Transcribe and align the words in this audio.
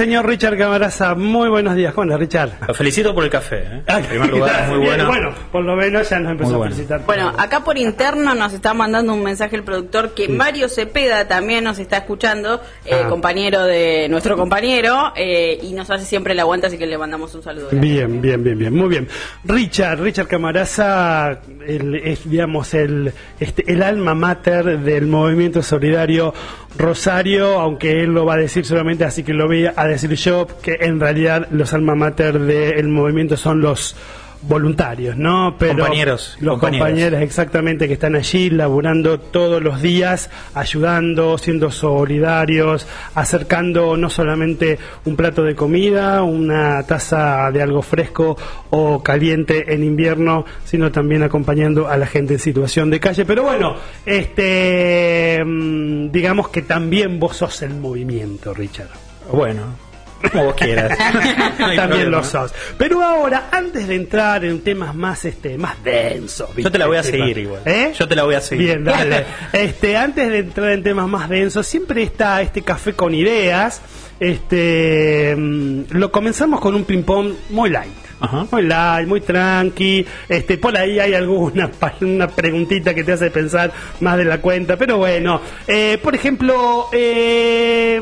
Señor 0.00 0.26
Richard 0.26 0.56
Camaraza, 0.56 1.14
muy 1.14 1.50
buenos 1.50 1.76
días. 1.76 1.92
¿Cómo 1.92 2.04
andas, 2.04 2.20
Richard? 2.20 2.52
Lo 2.66 2.72
felicito 2.72 3.14
por 3.14 3.22
el 3.22 3.28
café. 3.28 3.58
¿eh? 3.58 3.82
Ah, 3.86 3.98
En 3.98 4.06
primer 4.06 4.30
lugar, 4.30 4.66
muy 4.70 4.78
bueno. 4.78 5.06
Bueno, 5.06 5.34
por 5.52 5.62
lo 5.62 5.76
menos 5.76 6.08
ya 6.08 6.18
nos 6.18 6.32
empezó 6.32 6.58
a 6.62 6.68
felicitar. 6.68 7.02
Bueno, 7.04 7.30
acá 7.36 7.60
por 7.62 7.76
interno 7.76 8.34
nos 8.34 8.54
está 8.54 8.72
mandando 8.72 9.12
un 9.12 9.22
mensaje 9.22 9.56
el 9.56 9.62
productor 9.62 10.14
que 10.14 10.26
Mario 10.30 10.70
Cepeda 10.70 11.28
también 11.28 11.64
nos 11.64 11.78
está 11.78 11.98
escuchando, 11.98 12.62
eh, 12.86 13.02
Ah. 13.04 13.08
compañero 13.10 13.62
de 13.64 14.08
nuestro 14.08 14.38
compañero, 14.38 15.12
eh, 15.16 15.58
y 15.62 15.74
nos 15.74 15.90
hace 15.90 16.06
siempre 16.06 16.32
el 16.32 16.40
aguante, 16.40 16.68
así 16.68 16.78
que 16.78 16.86
le 16.86 16.96
mandamos 16.96 17.34
un 17.34 17.42
saludo. 17.42 17.68
Bien, 17.72 18.22
bien, 18.22 18.42
bien, 18.42 18.58
bien, 18.58 18.74
muy 18.74 18.88
bien. 18.88 19.06
Richard, 19.44 20.00
Richard 20.00 20.28
Camaraza 20.28 21.40
el- 21.66 21.96
es, 21.96 22.26
digamos, 22.26 22.72
el, 22.72 23.12
este, 23.38 23.70
el 23.70 23.82
alma 23.82 24.14
mater 24.14 24.78
del 24.78 25.06
movimiento 25.08 25.62
solidario 25.62 26.32
Rosario, 26.78 27.58
aunque 27.58 27.90
él 28.04 28.14
lo 28.14 28.24
va 28.24 28.34
a 28.34 28.36
decir 28.36 28.64
solamente, 28.64 29.04
así 29.04 29.24
que 29.24 29.34
lo 29.34 29.48
voy 29.48 29.66
a 29.66 29.72
decir 29.90 30.12
yo, 30.14 30.46
que 30.62 30.78
en 30.80 31.00
realidad 31.00 31.48
los 31.50 31.72
alma 31.72 31.94
mater 31.94 32.38
del 32.38 32.88
movimiento 32.88 33.36
son 33.36 33.60
los 33.60 33.96
voluntarios, 34.42 35.16
¿no? 35.16 35.56
Pero 35.58 35.84
Compañeros, 35.84 36.36
los 36.40 36.54
compañeros. 36.54 36.86
compañeros 36.88 37.22
exactamente 37.22 37.86
que 37.86 37.94
están 37.94 38.16
allí 38.16 38.48
laburando 38.50 39.20
todos 39.20 39.62
los 39.62 39.82
días, 39.82 40.30
ayudando, 40.54 41.36
siendo 41.36 41.70
solidarios, 41.70 42.86
acercando 43.14 43.96
no 43.96 44.08
solamente 44.08 44.78
un 45.04 45.16
plato 45.16 45.42
de 45.42 45.54
comida, 45.54 46.22
una 46.22 46.82
taza 46.84 47.50
de 47.52 47.62
algo 47.62 47.82
fresco 47.82 48.36
o 48.70 49.02
caliente 49.02 49.74
en 49.74 49.84
invierno, 49.84 50.44
sino 50.64 50.90
también 50.90 51.22
acompañando 51.22 51.88
a 51.88 51.96
la 51.96 52.06
gente 52.06 52.34
en 52.34 52.40
situación 52.40 52.90
de 52.90 52.98
calle. 52.98 53.24
Pero 53.26 53.42
bueno, 53.42 53.76
este 54.06 55.42
mm, 55.44 56.10
digamos 56.10 56.48
que 56.48 56.62
también 56.62 57.20
vos 57.20 57.36
sos 57.36 57.60
el 57.62 57.74
movimiento, 57.74 58.54
Richard. 58.54 58.88
Bueno, 59.30 59.89
como 60.28 60.44
vos 60.44 60.54
quieras. 60.54 60.96
También 61.58 61.88
problema. 61.88 62.10
lo 62.10 62.24
sos. 62.24 62.52
Pero 62.76 63.02
ahora, 63.02 63.48
antes 63.50 63.88
de 63.88 63.94
entrar 63.94 64.44
en 64.44 64.60
temas 64.60 64.94
más 64.94 65.24
este 65.24 65.56
más 65.58 65.82
densos, 65.82 66.50
Yo 66.56 66.70
te 66.70 66.78
la 66.78 66.86
voy 66.86 66.98
a 66.98 67.02
seguir 67.02 67.38
igual. 67.38 67.62
¿Eh? 67.64 67.92
Yo 67.98 68.06
te 68.06 68.16
la 68.16 68.24
voy 68.24 68.34
a 68.34 68.40
seguir. 68.40 68.66
Bien, 68.66 68.84
dale. 68.84 69.24
este, 69.52 69.96
antes 69.96 70.28
de 70.28 70.38
entrar 70.38 70.70
en 70.70 70.82
temas 70.82 71.08
más 71.08 71.28
densos, 71.28 71.66
siempre 71.66 72.02
está 72.02 72.42
este 72.42 72.62
café 72.62 72.92
con 72.92 73.14
ideas. 73.14 73.80
Este, 74.18 75.34
mm, 75.36 75.82
lo 75.90 76.12
comenzamos 76.12 76.60
con 76.60 76.74
un 76.74 76.84
ping 76.84 77.02
pong 77.02 77.32
muy 77.50 77.70
light. 77.70 77.92
Ajá. 78.20 78.46
Muy 78.50 78.62
light, 78.62 79.08
muy 79.08 79.20
tranqui. 79.22 80.06
Este, 80.28 80.58
por 80.58 80.76
ahí 80.76 81.00
hay 81.00 81.14
alguna 81.14 81.70
una 82.02 82.28
preguntita 82.28 82.94
que 82.94 83.02
te 83.02 83.12
hace 83.12 83.30
pensar 83.30 83.72
más 84.00 84.18
de 84.18 84.24
la 84.24 84.40
cuenta, 84.40 84.76
pero 84.76 84.98
bueno. 84.98 85.40
Eh, 85.66 85.98
por 86.02 86.14
ejemplo, 86.14 86.88
eh, 86.92 88.00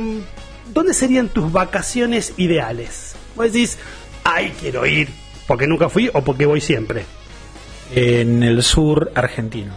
¿dónde 0.79 0.95
serían 0.95 1.29
tus 1.29 1.51
vacaciones 1.51 2.35
ideales? 2.37 3.17
Vos 3.35 3.53
decís, 3.53 3.79
ay, 4.23 4.55
quiero 4.61 4.87
ir, 4.87 5.09
porque 5.49 5.67
nunca 5.67 5.89
fui 5.89 6.09
o 6.15 6.23
porque 6.23 6.47
voy 6.47 6.61
siempre. 6.61 7.05
En 7.93 8.45
el 8.45 8.63
sur 8.63 9.11
argentino. 9.17 9.73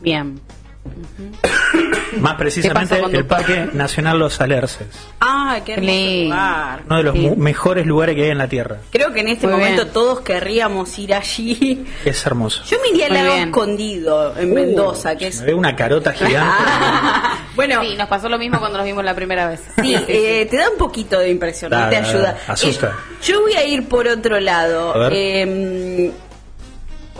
Bien. 0.00 0.40
Más 2.20 2.34
precisamente 2.34 3.00
el 3.12 3.24
Parque 3.24 3.68
Nacional 3.72 4.18
Los 4.18 4.40
Alerces. 4.40 4.86
Ay, 5.20 5.62
qué 5.64 5.72
hermoso 5.74 5.90
lindo. 5.92 6.34
lugar. 6.34 6.80
Uno 6.86 6.96
de 6.96 7.02
los 7.04 7.14
Sí. 7.14 7.30
mejores 7.36 7.86
lugares 7.86 8.16
que 8.16 8.24
hay 8.24 8.30
en 8.30 8.38
la 8.38 8.48
Tierra. 8.48 8.76
Creo 8.90 9.12
que 9.12 9.20
en 9.20 9.28
este 9.28 9.46
Muy 9.46 9.56
momento 9.56 9.82
bien. 9.82 9.92
todos 9.94 10.20
querríamos 10.20 10.98
ir 10.98 11.14
allí. 11.14 11.86
Es 12.04 12.26
hermoso. 12.26 12.62
Yo 12.66 12.76
me 12.82 12.88
iría 12.88 13.06
al 13.06 13.12
bien. 13.12 13.48
escondido 13.48 14.36
en 14.36 14.52
Mendoza, 14.54 15.16
que 15.16 15.28
es... 15.28 15.40
Me 15.40 15.46
veo 15.46 15.56
una 15.56 15.74
carota 15.76 16.12
gigante. 16.14 16.62
bueno, 17.56 17.80
Sí, 17.82 17.94
nos 17.96 18.08
pasó 18.08 18.28
lo 18.28 18.38
mismo 18.38 18.58
cuando 18.58 18.78
nos 18.78 18.86
vimos 18.86 19.04
la 19.04 19.14
primera 19.14 19.48
vez. 19.48 19.62
Sí, 19.80 19.94
eh, 20.08 20.46
te 20.50 20.56
da 20.56 20.68
un 20.70 20.78
poquito 20.78 21.18
de 21.18 21.30
impresión, 21.30 21.70
Da, 21.70 21.84
no 21.84 21.90
te 21.90 22.00
da, 22.00 22.08
ayuda. 22.08 22.38
da, 22.46 22.52
asusta. 22.52 22.88
Eh, 22.88 23.14
yo 23.24 23.40
voy 23.40 23.54
a 23.54 23.64
ir 23.64 23.88
por 23.88 24.06
otro 24.08 24.38
lado. 24.40 24.94
A 24.94 24.98
ver. 25.08 25.12
Eh, 25.14 26.12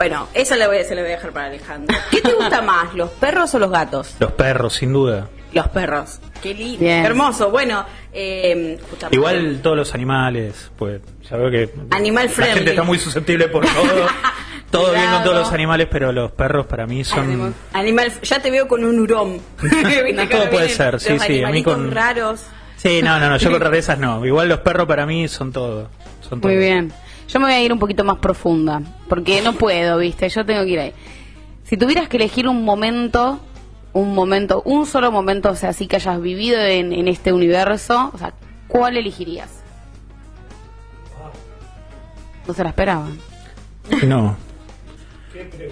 bueno, 0.03 0.27
esa 0.35 0.57
la 0.57 0.67
voy, 0.67 0.79
a- 0.79 0.85
se 0.85 0.97
la 0.97 1.03
voy 1.03 1.13
a 1.13 1.15
dejar 1.15 1.31
para 1.31 1.47
Alejandro. 1.47 1.97
¿Qué 2.11 2.21
te 2.21 2.33
gusta 2.33 2.61
más, 2.63 2.93
los 2.95 3.11
perros 3.11 3.55
o 3.55 3.59
los 3.61 3.71
gatos? 3.71 4.17
Los 4.19 4.33
perros, 4.33 4.75
sin 4.75 4.93
duda. 4.93 5.29
Los 5.53 5.69
perros. 5.69 6.19
Qué 6.43 6.55
lindo, 6.55 6.81
Bien. 6.81 7.05
hermoso. 7.05 7.51
Bueno, 7.53 7.85
eh, 8.13 8.79
justamente- 8.91 9.15
Igual 9.17 9.61
todos 9.63 9.77
los 9.77 9.95
animales, 9.95 10.73
pues 10.77 11.01
ya 11.31 11.37
veo 11.37 11.51
que 11.53 11.71
Animal 11.91 12.25
la 12.27 12.31
friendly. 12.33 12.55
gente 12.57 12.71
está 12.71 12.83
muy 12.83 12.99
susceptible 12.99 13.47
por 13.47 13.65
todo. 13.65 13.73
todo 14.73 14.91
bien 14.91 14.95
con 14.97 15.09
Cuidado. 15.11 15.23
todos 15.25 15.37
los 15.39 15.53
animales, 15.53 15.87
pero 15.89 16.11
los 16.11 16.33
perros 16.33 16.67
para 16.67 16.85
mí 16.87 17.05
son 17.05 17.55
Animal, 17.73 18.13
ya 18.23 18.41
te 18.41 18.51
veo 18.51 18.67
con 18.67 18.85
un 18.85 18.99
hurón. 18.99 19.41
¿Viste 19.63 20.13
No, 20.15 20.23
que 20.29 20.35
todo 20.35 20.51
puede 20.51 20.69
ser, 20.71 20.99
sí, 20.99 21.13
los 21.13 21.23
sí, 21.23 21.45
a 21.45 21.49
mí 21.51 21.63
con- 21.63 21.93
raros. 21.93 22.41
Sí, 22.77 23.01
no, 23.03 23.21
no, 23.21 23.31
no, 23.31 23.37
yo 23.37 23.53
con 23.53 23.61
rarezas 23.61 23.99
no. 24.01 24.27
Igual 24.27 24.49
los 24.49 24.59
perros 24.59 24.89
para 24.89 25.07
mí 25.07 25.29
son 25.29 25.53
todo. 25.53 25.89
Son 26.29 26.41
todo. 26.41 26.51
Muy 26.51 26.59
bien. 26.59 26.93
Yo 27.29 27.41
me 27.41 27.47
voy 27.47 27.55
a 27.55 27.63
ir 27.63 27.73
un 27.73 27.79
poquito 27.79 28.05
más 28.05 28.19
profunda, 28.19 28.83
porque 29.09 29.41
no 29.43 29.55
puedo, 29.55 29.99
¿viste? 29.99 30.29
Yo 30.29 30.45
tengo 30.45 30.63
que 30.65 30.71
ir 30.71 30.81
ahí. 30.81 30.93
Si 31.65 31.77
tuvieras 31.77 32.09
que 32.09 32.17
elegir 32.19 32.49
un 32.49 32.65
momento, 32.65 33.41
un 33.93 34.15
momento, 34.15 34.63
un 34.65 34.87
solo 34.87 35.11
momento, 35.11 35.51
o 35.51 35.57
sea, 35.57 35.71
así 35.71 35.87
que 35.87 35.97
hayas 35.97 36.21
vivido 36.21 36.61
en, 36.61 36.93
en 36.93 37.09
este 37.09 37.33
universo, 37.33 38.11
o 38.13 38.19
sea, 38.19 38.35
¿cuál 38.69 38.97
elegirías? 38.97 39.63
No 42.47 42.55
se 42.55 42.63
la 42.63 42.71
esperaban. 42.71 43.19
No. 44.07 44.37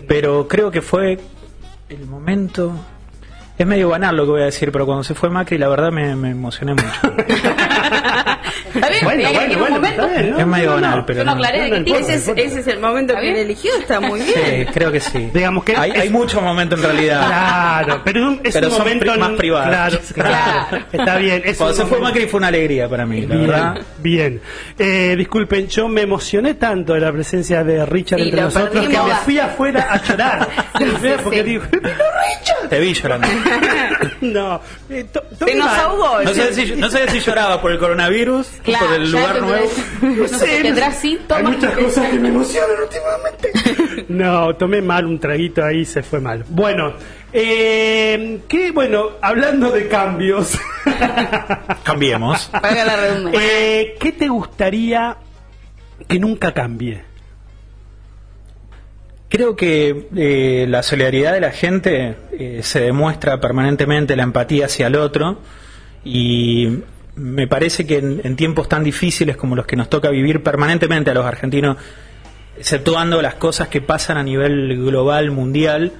Pero 0.06 0.48
creo 0.48 0.70
que 0.70 0.82
fue 0.82 1.18
el 1.88 2.06
momento. 2.06 2.72
Es 3.58 3.66
medio 3.66 3.90
banal 3.90 4.16
lo 4.16 4.24
que 4.24 4.30
voy 4.30 4.42
a 4.42 4.46
decir, 4.46 4.72
pero 4.72 4.86
cuando 4.86 5.04
se 5.04 5.14
fue 5.14 5.28
Macri, 5.28 5.58
la 5.58 5.68
verdad 5.68 5.92
me, 5.92 6.16
me 6.16 6.30
emocioné 6.30 6.74
mucho. 6.74 6.88
Bueno, 9.04 9.22
bueno, 9.32 9.58
bueno, 9.58 9.74
momento. 9.76 10.02
está 10.06 10.20
bien, 10.20 10.30
¿no? 10.30 10.38
es 10.38 10.66
banal, 10.66 10.98
no. 10.98 11.06
pero 11.06 11.18
Yo 11.20 11.24
no 11.24 11.32
aclaré 11.32 11.70
de 11.70 11.84
qué. 11.84 11.98
Ese 11.98 12.14
es, 12.14 12.28
ese 12.28 12.60
es 12.60 12.66
el 12.66 12.80
momento 12.80 13.12
¿Está 13.12 13.22
que 13.22 13.30
él 13.30 13.36
eligió, 13.36 13.70
está 13.78 14.00
muy 14.00 14.20
bien. 14.20 14.34
Sí, 14.66 14.66
creo 14.72 14.92
que 14.92 15.00
sí. 15.00 15.30
Digamos 15.32 15.64
que 15.64 15.76
hay, 15.76 15.90
es- 15.92 16.00
hay 16.00 16.10
muchos 16.10 16.42
momentos 16.42 16.78
en 16.78 16.84
realidad. 16.84 17.26
Claro, 17.26 18.00
pero 18.04 18.20
es 18.20 18.26
un, 18.26 18.40
es 18.44 18.54
Pero 18.54 18.66
un 18.68 18.72
son 18.72 18.82
momento 18.82 19.12
pri- 19.12 19.20
más 19.20 19.30
privados. 19.32 19.68
Claro, 19.70 19.98
claro, 20.14 20.66
Claro. 20.70 20.84
está 20.92 21.16
bien. 21.16 21.42
es 21.44 21.56
Cuando 21.56 21.76
se 21.76 21.86
fue 21.86 22.00
Macri 22.00 22.26
fue 22.26 22.38
una 22.38 22.48
alegría 22.48 22.88
para 22.88 23.06
mí, 23.06 23.22
la 23.22 23.34
Bien, 23.34 23.46
verdad. 23.48 23.74
bien. 23.98 24.40
Eh, 24.78 25.14
disculpen, 25.16 25.68
yo 25.68 25.88
me 25.88 26.02
emocioné 26.02 26.54
tanto 26.54 26.94
de 26.94 27.00
la 27.00 27.12
presencia 27.12 27.62
de 27.64 27.84
Richard 27.86 28.18
Sí, 28.20 28.24
entre 28.26 28.40
nosotros 28.42 28.88
que 28.88 28.98
me 28.98 29.14
fui 29.24 29.38
afuera 29.38 29.86
a 29.90 30.02
llorar. 30.02 30.48
porque 31.24 31.42
digo, 31.42 31.64
"Vino 31.70 31.88
Richard". 31.88 32.49
Te 32.70 32.80
vi 32.80 32.94
llorando. 32.94 33.28
No, 34.22 34.60
eh, 34.88 35.04
to- 35.12 35.22
Se 35.30 35.36
tomé 35.36 35.54
nos 35.56 35.66
ahogó. 35.68 36.22
No 36.22 36.32
sé 36.32 36.54
si, 36.54 36.72
no 36.76 36.88
sé 36.90 37.08
si 37.10 37.20
lloraba 37.20 37.60
por 37.60 37.72
el 37.72 37.78
coronavirus, 37.78 38.46
Claro, 38.62 38.86
por 38.86 38.94
el 38.96 39.10
lugar 39.10 39.42
nuevo. 39.42 39.70
No 40.02 40.28
sé, 40.28 40.38
sé, 40.38 40.62
tendrás 40.62 40.94
Hay 40.94 41.00
síntomas. 41.00 41.42
muchas 41.56 41.72
cosas 41.76 42.08
que 42.10 42.18
me 42.18 42.28
emocionan 42.28 42.70
últimamente. 42.82 44.04
No, 44.08 44.54
tomé 44.56 44.80
mal 44.82 45.04
un 45.06 45.18
traguito 45.20 45.64
ahí, 45.64 45.84
se 45.84 46.02
fue 46.02 46.20
mal. 46.20 46.44
Bueno, 46.48 46.94
eh, 47.32 48.40
que 48.48 48.70
bueno, 48.72 49.10
hablando 49.20 49.70
de 49.70 49.86
cambios, 49.88 50.58
Cambiemos. 51.82 52.50
Valga 52.52 52.84
la 52.84 52.96
redundancia. 52.96 53.40
eh, 53.42 53.94
¿qué 54.00 54.12
te 54.12 54.28
gustaría 54.28 55.16
que 56.08 56.18
nunca 56.18 56.52
cambie? 56.52 57.04
Creo 59.30 59.54
que 59.54 60.08
eh, 60.16 60.66
la 60.68 60.82
solidaridad 60.82 61.32
de 61.32 61.40
la 61.40 61.52
gente 61.52 62.16
eh, 62.32 62.60
se 62.64 62.80
demuestra 62.80 63.40
permanentemente, 63.40 64.16
la 64.16 64.24
empatía 64.24 64.66
hacia 64.66 64.88
el 64.88 64.96
otro, 64.96 65.38
y 66.04 66.80
me 67.14 67.46
parece 67.46 67.86
que 67.86 67.98
en, 67.98 68.34
tiempos 68.34 68.68
tan 68.68 68.82
difíciles 68.82 69.36
como 69.36 69.54
los 69.54 69.66
que 69.66 69.76
nos 69.76 69.88
toca 69.88 70.10
vivir 70.10 70.42
permanentemente 70.42 71.12
a 71.12 71.14
los 71.14 71.24
argentinos, 71.24 71.76
exceptuando 72.58 73.22
las 73.22 73.34
cosas 73.34 73.68
que 73.68 73.80
pasan 73.80 74.16
a 74.16 74.24
nivel 74.24 74.76
global, 74.84 75.30
mundial, 75.30 75.92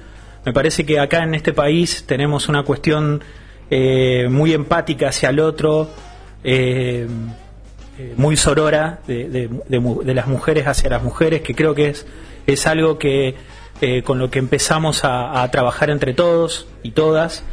me 0.45 0.51
parece 0.51 0.85
que 0.85 0.99
acá 0.99 1.23
en 1.23 1.33
este 1.33 1.53
país 1.53 2.03
tenemos 2.05 2.49
una 2.49 2.63
cuestión 2.63 3.23
eh, 3.69 4.27
muy 4.29 4.53
empática 4.53 5.07
hacia 5.07 5.29
el 5.29 5.39
otro, 5.39 5.89
eh, 6.43 7.07
eh, 7.97 8.13
muy 8.17 8.35
sorora 8.35 8.99
de, 9.07 9.29
de- 9.29 9.49
de 9.69 9.79
de 10.03 10.13
las 10.13 10.27
mujeres 10.27 10.67
hacia 10.67 10.89
las 10.89 11.01
mujeres, 11.03 11.41
que 11.41 11.55
creo 11.55 11.73
que 11.73 11.89
es, 11.89 12.05
es 12.47 12.67
algo 12.67 12.97
que 12.97 13.35
eh, 13.81 14.03
con 14.03 14.19
lo 14.19 14.29
que 14.29 14.39
empezamos 14.39 15.03
a, 15.03 15.41
a 15.41 15.51
trabajar 15.51 15.89
entre 15.89 16.13
todos 16.13 16.67
y 16.83 16.91
todas, 16.91 17.43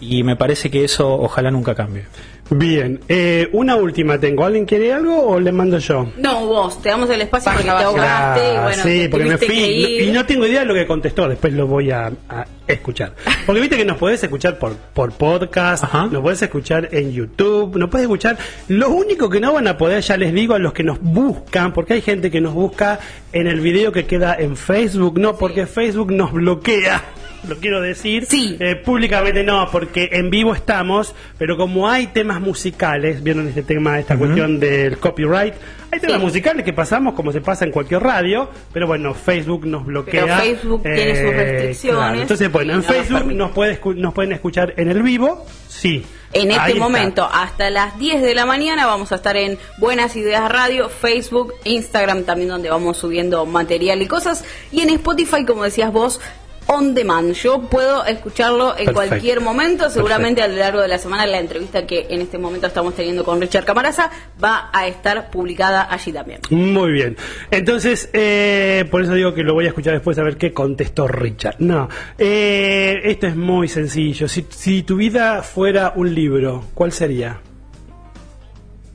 y 0.00 0.22
me 0.22 0.36
parece 0.36 0.70
que 0.70 0.84
eso 0.84 1.12
ojalá 1.14 1.50
nunca 1.50 1.74
cambie. 1.74 2.04
Bien, 2.50 3.00
eh, 3.08 3.48
una 3.52 3.74
última 3.76 4.18
tengo. 4.20 4.44
¿Alguien 4.44 4.66
quiere 4.66 4.92
algo 4.92 5.28
o 5.28 5.40
le 5.40 5.50
mando 5.50 5.78
yo? 5.78 6.06
No, 6.18 6.46
vos, 6.46 6.80
te 6.82 6.90
damos 6.90 7.08
el 7.08 7.22
espacio 7.22 7.50
porque 7.52 7.64
te 7.64 7.70
ahogaste 7.70 8.40
y 8.52 8.56
Ah, 8.56 8.62
bueno, 8.64 8.82
sí, 8.82 8.98
te 9.00 9.08
porque 9.08 9.24
me 9.26 9.38
fui 9.38 9.46
que 9.48 9.70
ir. 9.72 10.08
y 10.08 10.12
no 10.12 10.26
tengo 10.26 10.46
idea 10.46 10.60
de 10.60 10.66
lo 10.66 10.74
que 10.74 10.86
contestó. 10.86 11.26
Después 11.26 11.54
lo 11.54 11.66
voy 11.66 11.90
a, 11.90 12.12
a 12.28 12.44
escuchar. 12.66 13.14
Porque 13.46 13.60
viste 13.60 13.76
que 13.76 13.84
nos 13.84 13.98
podés 13.98 14.22
escuchar 14.22 14.58
por, 14.58 14.74
por 14.76 15.12
podcast, 15.12 15.84
Ajá. 15.84 16.06
nos 16.10 16.22
podés 16.22 16.40
escuchar 16.42 16.88
en 16.92 17.12
YouTube, 17.12 17.76
nos 17.76 17.90
podés 17.90 18.04
escuchar. 18.04 18.38
Lo 18.68 18.88
único 18.90 19.28
que 19.28 19.38
no 19.40 19.52
van 19.52 19.66
a 19.68 19.76
poder, 19.76 20.00
ya 20.02 20.16
les 20.16 20.32
digo, 20.32 20.54
a 20.54 20.58
los 20.58 20.72
que 20.72 20.82
nos 20.82 20.98
buscan, 21.00 21.72
porque 21.74 21.94
hay 21.94 22.00
gente 22.02 22.30
que 22.30 22.40
nos 22.40 22.54
busca 22.54 22.98
en 23.32 23.46
el 23.48 23.60
video 23.60 23.92
que 23.92 24.06
queda 24.06 24.34
en 24.38 24.56
Facebook, 24.56 25.18
no, 25.18 25.36
porque 25.36 25.66
Facebook 25.66 26.10
nos 26.12 26.32
bloquea. 26.32 27.02
Lo 27.48 27.56
quiero 27.56 27.80
decir. 27.80 28.26
Sí. 28.26 28.56
Eh, 28.60 28.76
públicamente 28.76 29.42
no, 29.42 29.68
porque 29.70 30.08
en 30.12 30.30
vivo 30.30 30.54
estamos, 30.54 31.14
pero 31.38 31.56
como 31.56 31.88
hay 31.88 32.06
temas 32.08 32.40
musicales, 32.40 33.22
vieron 33.22 33.48
este 33.48 33.62
tema, 33.62 33.98
esta 33.98 34.16
cuestión 34.16 34.58
del 34.60 34.98
copyright, 34.98 35.54
hay 35.92 36.00
temas 36.00 36.16
Sí. 36.18 36.22
musicales 36.24 36.64
que 36.64 36.72
pasamos 36.72 37.14
como 37.14 37.32
se 37.32 37.40
pasa 37.40 37.64
en 37.64 37.70
cualquier 37.70 38.02
radio, 38.02 38.48
pero 38.72 38.86
bueno, 38.86 39.14
Facebook 39.14 39.66
nos 39.66 39.84
bloquea. 39.86 40.24
Pero 40.24 40.36
Facebook 40.38 40.82
tiene 40.82 41.16
sus 41.22 41.34
restricciones 41.34 41.98
claro. 41.98 42.20
Entonces, 42.22 42.52
bueno, 42.52 42.72
en 42.72 42.78
no 42.78 42.84
Facebook 42.84 43.32
nos, 43.32 43.50
puede 43.52 43.80
escu- 43.80 43.94
nos 43.96 44.14
pueden 44.14 44.32
escuchar 44.32 44.74
en 44.76 44.90
el 44.90 45.02
vivo, 45.02 45.46
sí. 45.68 46.04
En 46.32 46.50
Ahí 46.50 46.56
este 46.56 46.70
está. 46.72 46.82
momento, 46.82 47.28
hasta 47.32 47.70
las 47.70 47.96
10 47.96 48.20
de 48.20 48.34
la 48.34 48.44
mañana, 48.44 48.86
vamos 48.86 49.12
a 49.12 49.16
estar 49.16 49.36
en 49.36 49.56
Buenas 49.78 50.16
Ideas 50.16 50.50
Radio, 50.50 50.88
Facebook, 50.88 51.52
Instagram 51.62 52.24
también, 52.24 52.48
donde 52.48 52.70
vamos 52.70 52.96
subiendo 52.96 53.46
material 53.46 54.02
y 54.02 54.06
cosas. 54.08 54.44
Y 54.72 54.80
en 54.80 54.90
Spotify, 54.90 55.44
como 55.44 55.62
decías 55.62 55.92
vos, 55.92 56.20
on 56.66 56.94
demand. 56.94 57.34
Yo 57.34 57.62
puedo 57.62 58.04
escucharlo 58.04 58.70
en 58.70 58.86
Perfecto. 58.86 58.94
cualquier 58.94 59.40
momento. 59.40 59.90
Seguramente 59.90 60.42
a 60.42 60.48
lo 60.48 60.56
largo 60.56 60.80
de 60.80 60.88
la 60.88 60.98
semana, 60.98 61.26
la 61.26 61.38
entrevista 61.38 61.86
que 61.86 62.06
en 62.10 62.20
este 62.20 62.38
momento 62.38 62.66
estamos 62.66 62.94
teniendo 62.94 63.24
con 63.24 63.40
Richard 63.40 63.64
Camaraza 63.64 64.10
va 64.42 64.70
a 64.72 64.86
estar 64.86 65.30
publicada 65.30 65.86
allí 65.90 66.12
también. 66.12 66.40
Muy 66.50 66.92
bien. 66.92 67.16
Entonces, 67.50 68.08
eh, 68.12 68.84
por 68.90 69.02
eso 69.02 69.14
digo 69.14 69.34
que 69.34 69.42
lo 69.42 69.54
voy 69.54 69.66
a 69.66 69.68
escuchar 69.68 69.94
después 69.94 70.18
a 70.18 70.22
ver 70.22 70.36
qué 70.36 70.52
contestó 70.52 71.08
Richard. 71.08 71.56
No, 71.58 71.88
eh, 72.18 73.00
esto 73.04 73.26
es 73.26 73.36
muy 73.36 73.68
sencillo. 73.68 74.28
Si, 74.28 74.46
si 74.48 74.82
tu 74.82 74.96
vida 74.96 75.42
fuera 75.42 75.92
un 75.96 76.14
libro, 76.14 76.64
¿cuál 76.74 76.92
sería? 76.92 77.40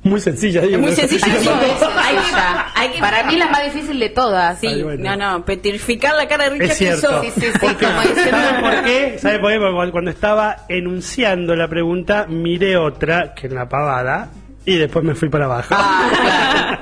Muy 0.03 0.21
sencilla, 0.21 0.61
digo. 0.61 0.75
Es 0.75 0.81
muy 0.81 0.91
sencillo. 0.93 1.21
Para 1.21 1.39
mí 1.39 1.45
sí, 1.45 1.51
es 1.71 2.68
hay 2.79 2.89
que- 2.89 2.99
Para 2.99 3.23
mí 3.23 3.35
la 3.37 3.47
más 3.47 3.63
difícil 3.65 3.99
de 3.99 4.09
todas. 4.09 4.59
Sí, 4.59 4.67
Ay, 4.67 4.83
bueno. 4.83 5.15
no, 5.15 5.37
no, 5.39 5.45
petrificar 5.45 6.15
la 6.15 6.27
cara 6.27 6.45
de 6.45 6.49
Richard 6.51 6.69
Es 6.71 6.77
cierto. 6.77 7.21
Sí, 7.21 7.31
sí, 7.35 7.41
sí, 7.51 7.57
Porque- 7.59 7.85
como 7.85 8.01
diciendo- 8.01 8.37
¿Sabe 8.37 8.61
por 8.61 8.83
qué? 8.83 9.19
¿Sabe 9.19 9.39
por 9.39 9.51
qué? 9.51 9.59
Porque 9.59 9.91
cuando- 9.91 10.11
estaba 10.11 10.57
enunciando 10.69 11.55
la 11.55 11.67
pregunta, 11.67 12.25
miré 12.27 12.77
otra, 12.77 13.33
que 13.33 13.47
es 13.47 13.53
la 13.53 13.67
pavada, 13.69 14.29
y 14.65 14.75
después 14.77 15.03
me 15.05 15.15
fui 15.15 15.29
para 15.29 15.45
abajo. 15.45 15.69
Ah, 15.77 16.79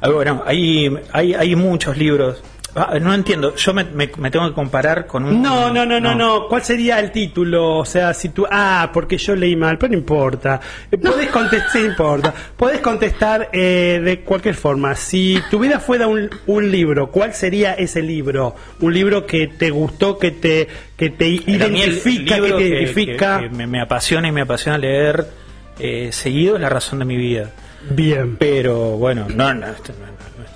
Ah, 0.00 0.08
Bueno, 0.10 0.42
hay, 0.46 0.96
hay, 1.12 1.34
hay 1.34 1.56
muchos 1.56 1.96
libros. 1.96 2.42
Ah, 2.74 2.98
no 3.00 3.12
entiendo, 3.14 3.56
yo 3.56 3.72
me, 3.74 3.82
me- 3.84 4.10
me 4.18 4.30
tengo 4.30 4.46
que 4.46 4.54
comparar 4.54 5.06
con 5.06 5.24
un... 5.24 5.42
No, 5.42 5.72
no, 5.72 5.84
no, 5.86 5.98
no, 5.98 6.14
no. 6.14 6.46
¿Cuál 6.48 6.62
sería 6.62 7.00
el 7.00 7.10
título? 7.10 7.78
O 7.78 7.84
sea, 7.84 8.12
si 8.14 8.28
tú. 8.28 8.46
Ah, 8.48 8.90
porque 8.92 9.16
yo 9.16 9.34
leí 9.34 9.56
mal, 9.56 9.78
pero 9.78 9.92
no 9.92 9.98
importa. 9.98 10.60
Eh, 10.92 10.98
Podés 10.98 11.28
contestar, 11.30 11.70
sí 11.72 11.78
importa. 11.80 12.32
Podés 12.56 12.80
contestar 12.80 13.48
eh, 13.52 14.00
de 14.04 14.20
cualquier 14.20 14.54
forma. 14.54 14.94
Si 14.94 15.40
tu 15.50 15.58
vida 15.58 15.80
fuera 15.80 16.06
un, 16.06 16.28
un 16.46 16.70
libro, 16.70 17.10
¿cuál 17.10 17.32
sería 17.34 17.72
ese 17.74 18.02
libro? 18.02 18.54
Un 18.80 18.92
libro 18.94 19.26
que 19.26 19.48
te 19.48 19.70
gustó, 19.70 20.18
que 20.18 20.30
te, 20.32 20.68
que 20.96 21.10
te 21.10 21.26
el 21.26 21.42
identifica, 21.46 22.36
que 22.36 22.52
te 22.52 22.68
identifica. 22.68 23.38
que- 23.40 23.48
que 23.48 23.54
me, 23.56 23.66
me 23.66 23.80
apasiona 23.80 24.28
y 24.28 24.32
me 24.32 24.42
apasiona 24.42 24.76
leer 24.78 25.26
eh, 25.80 26.10
seguido 26.12 26.56
es 26.56 26.60
La 26.62 26.68
razón 26.68 26.98
de 27.00 27.06
mi 27.06 27.16
vida. 27.16 27.50
Bien. 27.90 28.36
Pero 28.36 28.76
bueno, 28.98 29.26
no, 29.34 29.54
no, 29.54 29.66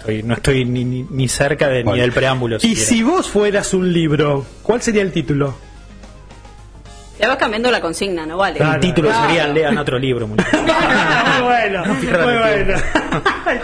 no, 0.04 0.10
estoy, 0.10 0.22
no 0.22 0.34
estoy 0.34 0.64
ni, 0.64 0.84
ni, 0.84 1.28
cerca 1.28 1.68
de, 1.68 1.84
ni 1.84 1.98
del 1.98 2.12
preámbulo. 2.12 2.56
Y 2.56 2.60
siquiera. 2.60 2.88
si 2.88 3.02
vos 3.02 3.28
fueras 3.28 3.74
un 3.74 3.92
libro, 3.92 4.44
¿cuál 4.62 4.82
sería 4.82 5.02
el 5.02 5.12
título? 5.12 5.54
Te 7.22 7.28
vas 7.28 7.36
cambiando 7.36 7.70
la 7.70 7.80
consigna, 7.80 8.26
¿no 8.26 8.36
vale? 8.36 8.56
Claro. 8.56 8.74
el 8.74 8.80
título 8.80 9.08
Claro. 9.08 9.26
sería 9.28 9.46
Lean 9.46 9.78
otro 9.78 9.96
libro. 9.96 10.26
muchachos. 10.26 10.60
muy 10.60 11.42
bueno, 11.44 11.84
muy 11.84 12.06
bueno. 12.36 12.74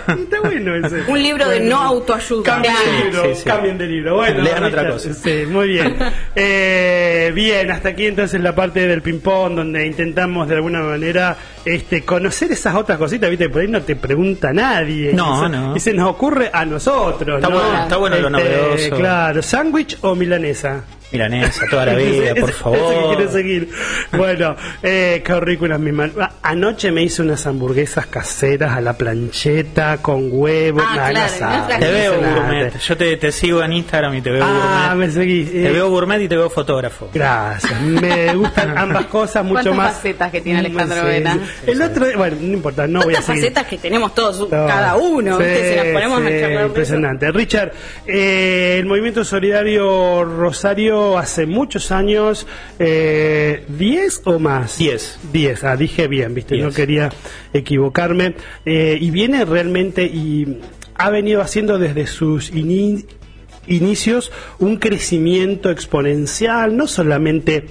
Está 0.06 0.40
bueno 0.44 0.74
ese. 0.76 1.02
Un 1.10 1.20
libro 1.20 1.48
de 1.48 1.58
no 1.58 1.76
autoayuda. 1.82 2.44
Cambien 2.44 2.74
de 2.76 3.02
libro, 3.02 3.22
Sí, 3.24 3.34
sí. 3.34 3.44
cambien 3.44 3.76
de 3.78 3.86
libro. 3.88 4.14
Bueno, 4.14 4.42
Lean 4.42 4.62
otra 4.62 4.88
cosa. 4.88 5.12
Sí, 5.12 5.42
muy 5.50 5.70
bien. 5.70 5.96
Eh, 6.40 7.32
bien, 7.34 7.68
hasta 7.72 7.88
aquí 7.88 8.06
entonces 8.06 8.40
la 8.40 8.54
parte 8.54 8.86
del 8.86 9.02
ping-pong 9.02 9.56
donde 9.56 9.84
intentamos 9.86 10.46
de 10.46 10.54
alguna 10.54 10.80
manera 10.82 11.36
este, 11.64 12.04
conocer 12.04 12.52
esas 12.52 12.76
otras 12.76 12.96
cositas, 12.96 13.28
viste, 13.28 13.48
por 13.48 13.62
ahí 13.62 13.66
no 13.66 13.82
te 13.82 13.96
pregunta 13.96 14.52
nadie. 14.52 15.12
No, 15.14 15.40
y 15.40 15.42
se, 15.42 15.48
no. 15.48 15.76
Y 15.76 15.80
se 15.80 15.94
nos 15.94 16.10
ocurre 16.10 16.48
a 16.52 16.64
nosotros. 16.64 17.38
Está 17.42 17.48
¿no? 17.48 17.56
bueno, 17.58 17.82
está 17.82 17.96
bueno 17.96 18.16
lo 18.20 18.30
novedoso. 18.30 18.96
Claro, 18.96 19.42
sándwich 19.42 19.98
o 20.02 20.14
milanesa. 20.14 20.84
Milanesa, 21.12 21.62
toda 21.70 21.86
la 21.86 21.94
vida, 21.96 22.30
Ese- 22.32 22.40
por 22.40 22.50
ese 22.50 22.58
favor. 22.58 22.94
que 23.10 23.16
quiere 23.16 23.32
seguir. 23.32 23.68
Bueno, 24.12 24.56
eh, 24.82 25.22
qué 25.24 25.40
ridículas 25.40 25.80
mis 25.80 25.92
manos. 25.94 26.16
Ah, 26.20 26.30
Anoche 26.42 26.90
me 26.92 27.02
hice 27.02 27.22
unas 27.22 27.46
hamburguesas 27.46 28.06
caseras 28.06 28.72
a 28.76 28.80
la 28.80 28.92
plancheta 28.96 29.98
con 30.02 30.28
huevo. 30.30 30.80
Ah, 30.82 30.94
Nah, 31.12 31.26
claro, 31.28 31.68
no 31.70 31.78
Te 31.78 31.90
veo 31.92 32.14
gourmet. 32.20 32.78
Yo 32.78 32.96
te, 32.96 33.16
te 33.16 33.32
sigo 33.32 33.62
en 33.62 33.72
Instagram 33.72 34.14
y 34.16 34.20
te 34.20 34.30
veo 34.30 34.44
Ah, 34.46 34.94
me 34.96 35.10
seguís. 35.10 35.50
Te 35.50 35.66
eh, 35.68 35.72
veo 35.72 35.88
gourmet 35.90 36.20
y 36.22 36.28
te 36.28 36.36
veo 36.36 36.50
fotógrafo. 36.50 37.08
Gracias, 37.14 37.80
me 37.80 38.34
gustan 38.34 38.76
ambas 38.78 39.06
cosas 39.06 39.44
mucho 39.44 39.62
¿Cuántas 39.70 39.76
más. 39.76 39.94
facetas 39.94 40.30
que 40.30 40.40
tiene 40.40 40.58
Alejandro 40.60 41.00
Sí, 41.00 41.06
Vena? 41.06 41.38
El 41.66 41.82
otro, 41.82 42.06
bueno, 42.16 42.36
no 42.40 42.52
importa, 42.54 42.86
no 42.86 43.00
voy 43.00 43.14
a 43.14 43.18
¿Cuántas 43.18 43.24
seguir. 43.26 43.42
facetas 43.44 43.66
que 43.66 43.78
tenemos 43.78 44.14
todos, 44.14 44.40
No. 44.40 44.66
cada 44.66 44.96
uno? 44.96 45.38
¿viste? 45.38 45.62
Sí, 45.62 45.68
Si 45.70 45.76
nos 45.76 45.86
ponemos 45.94 46.20
sí, 46.20 46.26
a 46.26 46.30
charlar 46.30 46.48
de 46.48 46.54
eso. 46.56 46.66
impresionante. 46.66 47.32
Richard, 47.32 47.72
eh, 48.06 48.76
el 48.78 48.86
Movimiento 48.86 49.24
Solidario 49.24 50.24
Rosario 50.24 50.97
hace 51.18 51.46
muchos 51.46 51.90
años, 51.92 52.46
eh, 52.78 53.64
¿10 53.78 54.22
o 54.24 54.38
más? 54.38 54.78
Diez. 54.78 55.18
10, 55.32 55.64
ah, 55.64 55.76
dije 55.76 56.08
bien, 56.08 56.34
viste, 56.34 56.56
no 56.58 56.70
quería 56.70 57.10
equivocarme. 57.52 58.34
Eh, 58.64 58.98
y 59.00 59.10
viene 59.10 59.44
realmente 59.44 60.02
y 60.04 60.58
ha 60.94 61.10
venido 61.10 61.40
haciendo 61.42 61.78
desde 61.78 62.06
sus 62.06 62.52
ini- 62.52 63.04
inicios 63.66 64.32
un 64.58 64.76
crecimiento 64.78 65.70
exponencial, 65.70 66.76
no 66.76 66.86
solamente 66.86 67.64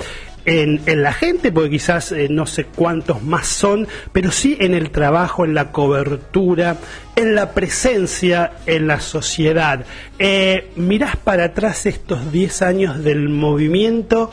en, 0.47 0.81
en 0.85 1.03
la 1.03 1.11
gente, 1.11 1.51
porque 1.51 1.71
quizás 1.71 2.13
eh, 2.13 2.29
no 2.29 2.47
sé 2.47 2.63
cuántos 2.63 3.21
más 3.21 3.47
son, 3.47 3.85
pero 4.13 4.31
sí 4.31 4.57
en 4.61 4.73
el 4.73 4.91
trabajo, 4.91 5.43
en 5.43 5.53
la 5.53 5.73
cobertura, 5.73 6.77
en 7.17 7.35
la 7.35 7.51
presencia 7.51 8.53
en 8.65 8.87
la 8.87 9.01
sociedad. 9.01 9.85
Eh, 10.17 10.71
mirás 10.77 11.17
para 11.17 11.43
atrás 11.45 11.85
estos 11.85 12.31
10 12.31 12.61
años 12.61 13.03
del 13.03 13.27
movimiento, 13.27 14.31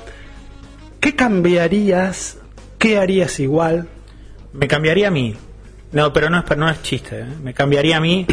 ¿qué 1.00 1.16
cambiarías? 1.16 2.38
¿Qué 2.78 2.96
harías 2.96 3.40
igual? 3.40 3.88
Me 4.52 4.68
cambiaría 4.68 5.08
a 5.08 5.10
mí. 5.10 5.34
No, 5.90 6.12
pero 6.12 6.30
no 6.30 6.38
es, 6.38 6.56
no 6.56 6.70
es 6.70 6.80
chiste. 6.82 7.22
¿eh? 7.22 7.26
Me 7.42 7.54
cambiaría 7.54 7.96
a 7.96 8.00
mí. 8.00 8.24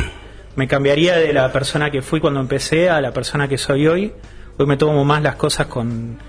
Me 0.56 0.67
cambiaría 0.67 1.15
de 1.15 1.34
la 1.34 1.51
persona 1.51 1.89
que 1.89 2.03
fui 2.03 2.20
cuando 2.20 2.39
empecé 2.41 2.89
a 2.89 3.01
la 3.01 3.12
persona 3.12 3.48
que 3.48 3.58
soy 3.58 3.88
hoy. 3.88 4.13
Hoy 4.58 4.65
me 4.67 4.77
tomo 4.77 5.03
más 5.03 5.24
las 5.24 5.36
cosas 5.36 5.65
con, 5.67 6.20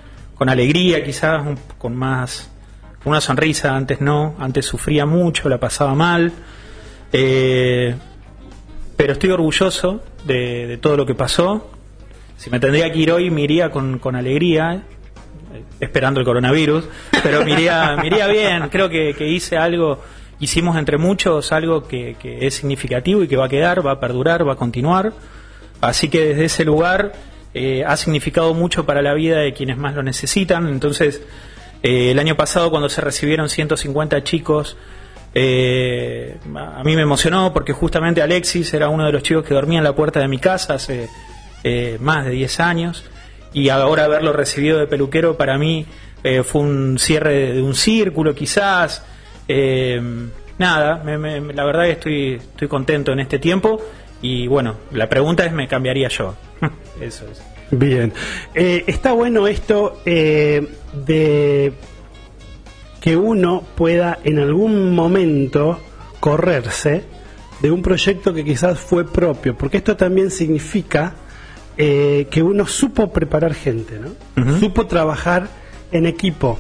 con 0.43 0.49
alegría, 0.49 1.05
quizás, 1.05 1.41
un- 1.47 1.57
con 1.79 1.95
más. 1.95 2.51
una 3.05 3.21
sonrisa. 3.21 3.77
Antes 3.77 4.01
no. 4.01 4.35
Antes 4.41 4.67
sufría 4.67 5.07
mucho, 5.07 5.49
la 5.49 5.59
pasaba 5.59 5.95
mal. 5.95 6.33
Eh, 7.13 7.95
pero 8.97 9.13
estoy 9.13 9.31
orgulloso 9.31 10.03
de, 10.25 10.67
de 10.67 10.79
todo 10.79 10.97
lo 10.97 11.07
que 11.07 11.15
pasó. 11.15 11.71
Si 12.37 12.51
me 12.51 12.59
tendría 12.59 12.91
que 12.93 12.99
ir 12.99 13.13
hoy, 13.13 13.31
me 13.31 13.43
iría 13.43 13.71
con, 13.71 14.01
con 14.01 14.17
alegría 14.17 14.83
eh, 15.55 15.63
esperando 15.79 16.19
el 16.19 16.27
coronavirus, 16.27 16.89
pero 17.23 17.45
me 17.45 17.53
iría, 17.53 17.95
me 18.01 18.09
iría 18.09 18.27
bien, 18.27 18.69
creo 18.69 18.89
que, 18.89 19.15
que 19.17 19.29
hice 19.29 19.57
algo, 19.57 20.01
hicimos 20.41 20.77
entre 20.77 20.99
muchos 20.99 21.53
algo 21.53 21.87
que, 21.87 22.17
que 22.21 22.49
es 22.49 22.55
significativo 22.55 23.23
y 23.23 23.29
que 23.29 23.37
va 23.37 23.45
a 23.47 23.49
quedar, 23.49 23.87
va 23.87 23.93
a 23.93 24.01
perdurar, 24.01 24.45
va 24.49 24.55
a 24.55 24.57
continuar, 24.57 25.13
así 25.81 26.09
que 26.09 26.25
desde 26.31 26.47
ese 26.47 26.65
lugar 26.65 27.13
eh, 27.55 27.85
ha 27.87 27.97
significado 27.97 28.55
mucho 28.55 28.87
para 28.87 29.03
la 29.03 29.15
vida 29.15 29.39
de 29.39 29.53
quienes 29.53 29.77
más 29.77 29.95
lo 29.95 30.03
necesitan, 30.03 30.69
entonces 30.69 31.23
eh, 31.83 32.11
el 32.13 32.19
año 32.19 32.37
pasado 32.37 32.71
cuando 32.71 32.89
se 32.89 33.01
recibieron 33.01 33.49
150 33.49 34.23
chicos, 34.25 34.77
eh, 35.35 36.37
a 36.55 36.83
mí 36.85 36.95
me 36.97 37.03
emocionó 37.03 37.53
porque 37.53 37.73
justamente 37.73 38.23
Alexis 38.23 38.73
era 38.75 38.89
uno 38.89 39.05
de 39.07 39.13
los 39.13 39.23
chicos 39.23 39.45
que 39.45 39.55
dormía 39.55 39.79
en 39.79 39.85
la 39.85 39.95
puerta 39.95 40.21
de 40.21 40.29
mi 40.29 40.39
casa 40.39 40.75
hace 40.75 41.09
eh, 41.65 41.97
más 42.01 42.25
de 42.25 42.31
10 42.33 42.61
años. 42.61 43.05
Y 43.55 43.69
ahora 43.69 44.05
haberlo 44.05 44.33
recibido 44.33 44.79
de 44.79 44.87
peluquero 44.87 45.37
para 45.37 45.59
mí 45.59 45.85
fue 46.45 46.61
un 46.63 46.99
cierre 46.99 47.53
de, 47.53 47.63
un 47.63 47.75
círculo 47.75 48.35
quizás. 48.35 49.05
Nada, 50.59 51.03
me- 51.05 51.19
me- 51.19 51.53
la 51.53 51.65
verdad 51.65 51.85
que 51.85 51.91
estoy, 51.93 52.35
estoy 52.35 52.69
contento 52.69 53.13
en 53.13 53.21
este 53.21 53.39
tiempo 53.39 53.81
y 54.23 54.47
bueno, 54.47 54.77
la 54.93 55.09
pregunta 55.09 55.45
es, 55.45 55.53
¿me 55.53 55.69
cambiaría 55.69 56.09
yo? 56.09 56.35
Eso 57.01 57.27
es. 57.31 57.43
Bien. 57.73 58.13
Eh, 58.55 58.85
está 58.87 59.13
bueno 59.13 59.49
esto 59.49 60.01
eh, 60.05 60.69
de 60.93 61.73
que 63.01 63.17
uno 63.17 63.65
pueda 63.75 64.19
en 64.23 64.39
algún 64.39 64.95
momento 64.95 65.81
correrse 66.21 67.03
de 67.61 67.71
un 67.71 67.81
proyecto 67.83 68.35
que 68.35 68.45
quizás 68.45 68.79
fue 68.79 69.11
propio, 69.11 69.57
porque 69.57 69.79
esto 69.79 69.97
también 69.97 70.31
significa 70.31 71.15
eh, 71.77 72.27
que 72.31 72.43
uno 72.43 72.67
supo 72.67 73.13
preparar 73.13 73.55
gente, 73.55 73.99
¿no? 73.99 74.59
Supo 74.61 74.87
trabajar 74.87 75.49
en 75.91 76.07
equipo. 76.07 76.59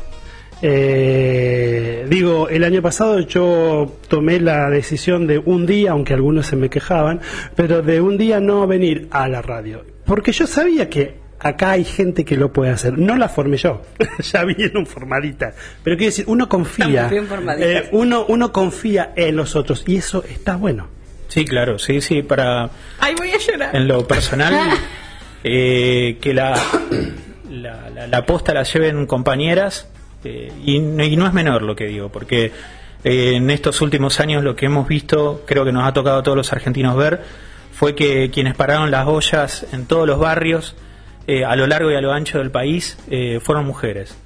Eh, 0.64 2.06
digo, 2.08 2.48
el 2.48 2.62
año 2.62 2.80
pasado 2.82 3.18
yo 3.20 3.98
tomé 4.08 4.38
la 4.38 4.70
decisión 4.70 5.26
de 5.26 5.38
un 5.38 5.66
día, 5.66 5.90
aunque 5.90 6.14
algunos 6.14 6.46
se 6.46 6.54
me 6.54 6.70
quejaban, 6.70 7.20
pero 7.56 7.82
de 7.82 8.00
un 8.00 8.16
día 8.16 8.40
no 8.40 8.66
venir 8.68 9.08
a 9.10 9.28
la 9.28 9.42
radio, 9.42 9.84
porque 10.06 10.30
yo 10.30 10.46
sabía 10.46 10.88
que 10.88 11.20
acá 11.40 11.72
hay 11.72 11.84
gente 11.84 12.24
que 12.24 12.36
lo 12.36 12.52
puede 12.52 12.70
hacer. 12.70 12.96
No 12.96 13.16
la 13.16 13.28
formé 13.28 13.56
yo, 13.56 13.82
ya 14.32 14.44
un 14.74 14.86
formadita. 14.86 15.52
Pero 15.82 15.96
quiero 15.96 16.10
decir, 16.10 16.24
uno 16.28 16.48
confía, 16.48 17.10
eh, 17.58 17.88
uno, 17.92 18.24
uno 18.28 18.52
confía 18.52 19.12
en 19.16 19.36
los 19.36 19.56
otros 19.56 19.82
y 19.86 19.96
eso 19.96 20.22
está 20.24 20.56
bueno. 20.56 20.88
Sí, 21.28 21.44
claro, 21.44 21.78
sí, 21.78 22.00
sí, 22.00 22.22
para... 22.22 22.70
Ay, 23.00 23.14
voy 23.16 23.30
a 23.30 23.38
llorar. 23.38 23.74
En 23.74 23.88
lo 23.88 24.06
personal, 24.06 24.54
eh, 25.44 26.18
que 26.20 26.34
la, 26.34 26.54
la, 27.50 28.06
la, 28.06 28.26
posta 28.26 28.52
la 28.52 28.64
lleven 28.64 29.06
compañeras 29.06 29.88
eh, 30.24 30.52
y, 30.64 30.76
y, 30.76 31.16
no 31.16 31.26
es 31.26 31.32
menor 31.32 31.62
lo 31.62 31.74
que 31.76 31.86
digo, 31.86 32.08
porque 32.08 32.52
en 33.04 33.50
estos 33.50 33.80
últimos 33.80 34.20
años 34.20 34.44
lo 34.44 34.54
que 34.54 34.66
hemos 34.66 34.86
visto, 34.86 35.42
creo 35.46 35.64
que 35.64 35.72
nos 35.72 35.84
ha 35.84 35.92
tocado 35.92 36.18
a 36.18 36.22
todos 36.22 36.36
los 36.36 36.52
argentinos 36.52 36.96
ver, 36.96 37.22
fue 37.72 37.94
que 37.94 38.30
quienes 38.30 38.54
pararon 38.54 38.90
las 38.90 39.08
ollas 39.08 39.66
en 39.72 39.86
todos 39.86 40.06
los 40.06 40.18
barrios, 40.18 40.76
eh, 41.26 41.44
a 41.44 41.54
lo 41.54 41.66
largo 41.66 41.90
y 41.90 41.94
a 41.94 42.00
lo 42.00 42.12
ancho 42.12 42.38
del 42.38 42.50
país 42.50 42.98
eh, 43.08 43.38
fueron 43.40 43.64
mujeres, 43.64 44.18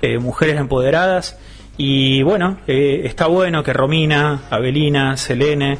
eh, 0.00 0.18
mujeres 0.18 0.58
empoderadas 0.58 1.38
y 1.76 2.22
bueno, 2.22 2.58
está 2.66 3.26
bueno 3.26 3.62
que 3.62 3.72
Romina, 3.72 4.40
Avelina, 4.50 5.16
Selene, 5.16 5.78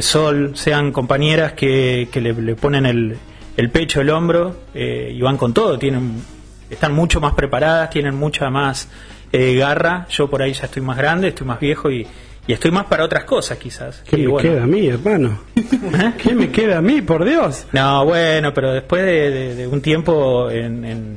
Sol 0.00 0.52
sean 0.54 0.92
compañeras 0.92 1.54
que, 1.54 2.08
le, 2.14 2.54
ponen 2.54 2.86
el, 2.86 3.16
el, 3.56 3.70
pecho, 3.70 4.00
el 4.00 4.10
hombro 4.10 4.54
y 4.72 5.20
van 5.20 5.36
con 5.36 5.52
todo, 5.52 5.78
tienen, 5.78 6.22
están 6.70 6.94
mucho 6.94 7.20
más 7.20 7.34
preparadas, 7.34 7.90
tienen 7.90 8.14
mucha 8.14 8.50
más 8.50 8.88
garra, 9.32 10.06
yo 10.08 10.30
por 10.30 10.40
ahí 10.40 10.54
ya 10.54 10.64
estoy 10.64 10.80
más 10.80 10.96
grande, 10.96 11.28
estoy 11.28 11.46
más 11.46 11.60
viejo 11.60 11.90
y, 11.90 12.06
y 12.46 12.52
estoy 12.52 12.70
más 12.70 12.86
para 12.86 13.04
otras 13.04 13.24
cosas 13.24 13.58
quizás. 13.58 14.02
¿Qué 14.08 14.16
me 14.16 14.36
queda 14.36 14.62
a 14.62 14.66
mí, 14.66 14.86
hermano? 14.86 15.40
¿Eh? 15.56 16.12
¿Qué 16.16 16.34
me 16.34 16.50
queda 16.50 16.78
a 16.78 16.82
mí, 16.82 17.02
por 17.02 17.24
Dios? 17.24 17.66
No, 17.72 18.04
bueno, 18.04 18.54
pero 18.54 18.72
después 18.72 19.04
de, 19.04 19.66
un 19.66 19.80
tiempo 19.80 20.48
en, 20.50 21.16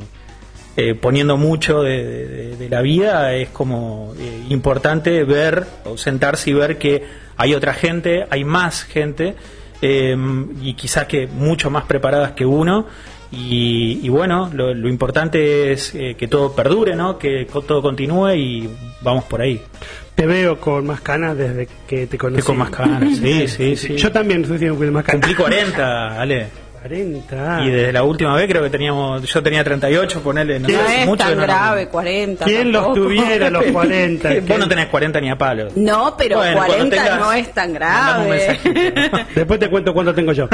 eh, 0.76 0.96
poniendo 0.96 1.38
mucho 1.38 1.84
de, 1.84 2.68
la 2.70 2.82
vida, 2.82 3.34
es 3.36 3.50
como 3.50 4.14
eh, 4.20 4.46
importante 4.50 5.24
ver, 5.24 5.66
o 5.86 5.98
sentarse 5.98 6.50
y 6.50 6.54
ver 6.54 6.78
que 6.78 7.04
hay 7.38 7.54
otra 7.54 7.74
gente, 7.74 8.26
hay 8.30 8.44
más 8.44 8.84
gente, 8.84 9.36
y 9.82 10.74
quizás 10.74 11.06
que 11.06 11.28
mucho 11.28 11.70
más 11.70 11.86
preparadas 11.86 12.34
que 12.34 12.46
uno, 12.46 12.86
y, 13.32 14.10
bueno, 14.10 14.50
lo, 14.54 14.74
lo, 14.74 14.90
importante 14.90 15.72
es 15.72 15.92
que 15.92 16.28
todo 16.28 16.56
perdure, 16.56 16.96
¿no? 16.96 17.18
que 17.18 17.48
todo 17.68 17.82
continúe 17.82 18.34
y 18.34 18.70
vamos 19.02 19.24
por 19.26 19.42
ahí. 19.42 19.62
Te 20.16 20.26
veo 20.26 20.60
con 20.60 20.86
más 20.86 21.02
canas 21.02 21.38
desde 21.38 21.68
que 21.88 22.08
te 22.08 22.18
conocí. 22.18 22.42
con 22.42 22.58
más 22.58 22.70
canas, 22.70 23.18
sí, 23.18 23.48
sí, 23.48 23.76
sí. 23.76 23.96
Yo 23.96 24.12
también 24.12 24.42
estoy 24.44 24.68
con 24.68 24.92
más 24.92 25.06
canas. 25.06 25.22
Cumplí 25.22 25.36
40, 25.36 26.22
Ale. 26.22 26.48
40. 26.82 27.62
Y 27.66 27.70
desde 27.72 27.92
la 27.94 28.04
última 28.04 28.36
vez 28.36 28.48
creo 28.48 28.64
que 28.64 28.70
teníamos, 28.70 29.24
yo 29.24 29.44
tenía 29.44 29.64
38, 29.64 30.22
ponele, 30.22 30.60
no, 30.60 30.68
no 30.68 30.80
es 30.80 31.06
mucho 31.06 31.26
tan 31.26 31.38
grave, 31.38 31.88
40. 31.88 32.46
¿Quién 32.46 32.72
los 32.72 32.94
tuviera 32.94 33.50
los 33.50 33.66
40? 33.72 34.30
Vos 34.48 34.60
no 34.60 34.68
tenés 34.68 34.88
40 34.88 35.22
ni 35.22 35.30
a 35.30 35.38
palo. 35.38 35.70
No, 35.76 36.16
pero 36.18 36.38
40 36.40 37.18
no 37.18 37.34
es 37.34 37.54
tan 37.54 37.74
grave. 37.74 38.60
Después 39.36 39.60
te 39.60 39.70
cuento 39.70 39.94
cuánto 39.94 40.14
tengo 40.14 40.32
yo. 40.32 40.48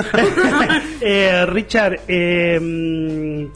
eh, 1.02 1.46
Richard, 1.48 2.02
eh, 2.08 3.48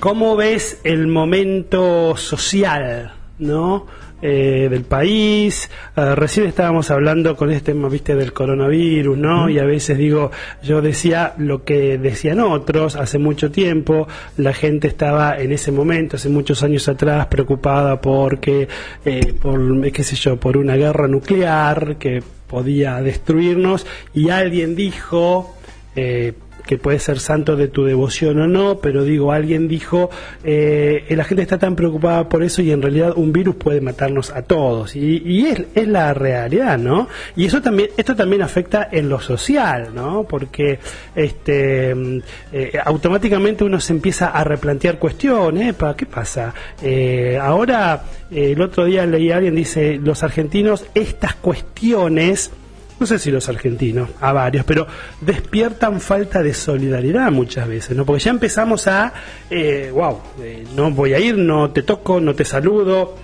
¿cómo 0.00 0.36
ves 0.36 0.80
el 0.84 1.06
momento 1.06 2.16
social, 2.16 3.12
no? 3.38 3.86
Eh, 4.20 4.66
del 4.68 4.82
país. 4.82 5.70
Ah, 5.94 6.16
recién 6.16 6.46
estábamos 6.46 6.90
hablando 6.90 7.36
con 7.36 7.52
este 7.52 7.72
tema, 7.72 7.88
viste, 7.88 8.16
del 8.16 8.32
coronavirus, 8.32 9.16
¿no? 9.16 9.48
Y 9.48 9.60
a 9.60 9.64
veces 9.64 9.96
digo, 9.96 10.32
yo 10.60 10.82
decía 10.82 11.34
lo 11.38 11.62
que 11.62 11.98
decían 11.98 12.40
otros 12.40 12.96
hace 12.96 13.18
mucho 13.18 13.52
tiempo. 13.52 14.08
La 14.36 14.52
gente 14.52 14.88
estaba 14.88 15.38
en 15.38 15.52
ese 15.52 15.70
momento, 15.70 16.16
hace 16.16 16.30
muchos 16.30 16.64
años 16.64 16.88
atrás, 16.88 17.28
preocupada 17.28 18.00
porque, 18.00 18.66
eh, 19.04 19.34
por, 19.40 19.88
qué 19.92 20.02
sé 20.02 20.16
yo, 20.16 20.36
por 20.36 20.56
una 20.56 20.74
guerra 20.74 21.06
nuclear 21.06 21.94
que 21.96 22.20
podía 22.48 23.00
destruirnos. 23.00 23.86
Y 24.14 24.30
alguien 24.30 24.74
dijo, 24.74 25.54
eh, 25.94 26.32
que 26.68 26.76
puede 26.76 26.98
ser 26.98 27.18
santo 27.18 27.56
de 27.56 27.68
tu 27.68 27.86
devoción 27.86 28.38
o 28.42 28.46
no, 28.46 28.78
pero 28.80 29.02
digo, 29.02 29.32
alguien 29.32 29.68
dijo, 29.68 30.10
eh, 30.44 31.06
la 31.08 31.24
gente 31.24 31.42
está 31.42 31.56
tan 31.56 31.74
preocupada 31.74 32.28
por 32.28 32.42
eso 32.42 32.60
y 32.60 32.70
en 32.70 32.82
realidad 32.82 33.14
un 33.16 33.32
virus 33.32 33.56
puede 33.56 33.80
matarnos 33.80 34.30
a 34.30 34.42
todos. 34.42 34.94
Y, 34.94 35.46
es, 35.46 35.62
es, 35.74 35.88
la 35.88 36.12
realidad, 36.12 36.76
¿no? 36.76 37.08
Y 37.36 37.46
eso 37.46 37.62
también, 37.62 37.88
esto 37.96 38.14
también 38.14 38.42
afecta 38.42 38.86
en 38.92 39.08
lo 39.08 39.18
social, 39.18 39.94
¿no? 39.94 40.24
Porque 40.24 40.78
este, 41.14 42.22
eh, 42.52 42.72
automáticamente 42.84 43.64
uno 43.64 43.80
se 43.80 43.94
empieza 43.94 44.28
a 44.28 44.44
replantear 44.44 44.98
cuestiones, 44.98 45.72
¿para 45.72 45.96
qué 45.96 46.04
pasa? 46.04 46.52
Eh, 46.82 47.38
ahora, 47.40 48.02
el 48.30 48.60
otro 48.60 48.84
día 48.84 49.06
leí 49.06 49.30
a 49.30 49.36
alguien, 49.38 49.54
dice, 49.54 49.98
los 50.02 50.22
argentinos, 50.22 50.84
estas 50.94 51.34
cuestiones, 51.34 52.50
no 52.98 53.06
sé 53.06 53.18
si 53.18 53.30
los 53.30 53.48
argentinos, 53.48 54.10
a 54.20 54.32
varios, 54.32 54.64
pero 54.64 54.86
despiertan 55.20 56.00
falta 56.00 56.42
de 56.42 56.52
solidaridad 56.52 57.30
muchas 57.30 57.68
veces, 57.68 57.96
¿no? 57.96 58.04
Porque 58.04 58.24
ya 58.24 58.30
empezamos 58.30 58.86
a, 58.88 59.12
eh, 59.50 59.90
wow, 59.92 60.20
eh, 60.42 60.64
no 60.74 60.90
voy 60.90 61.14
a 61.14 61.20
ir, 61.20 61.36
no 61.36 61.70
te 61.70 61.82
toco, 61.82 62.20
no 62.20 62.34
te 62.34 62.44
saludo, 62.44 63.14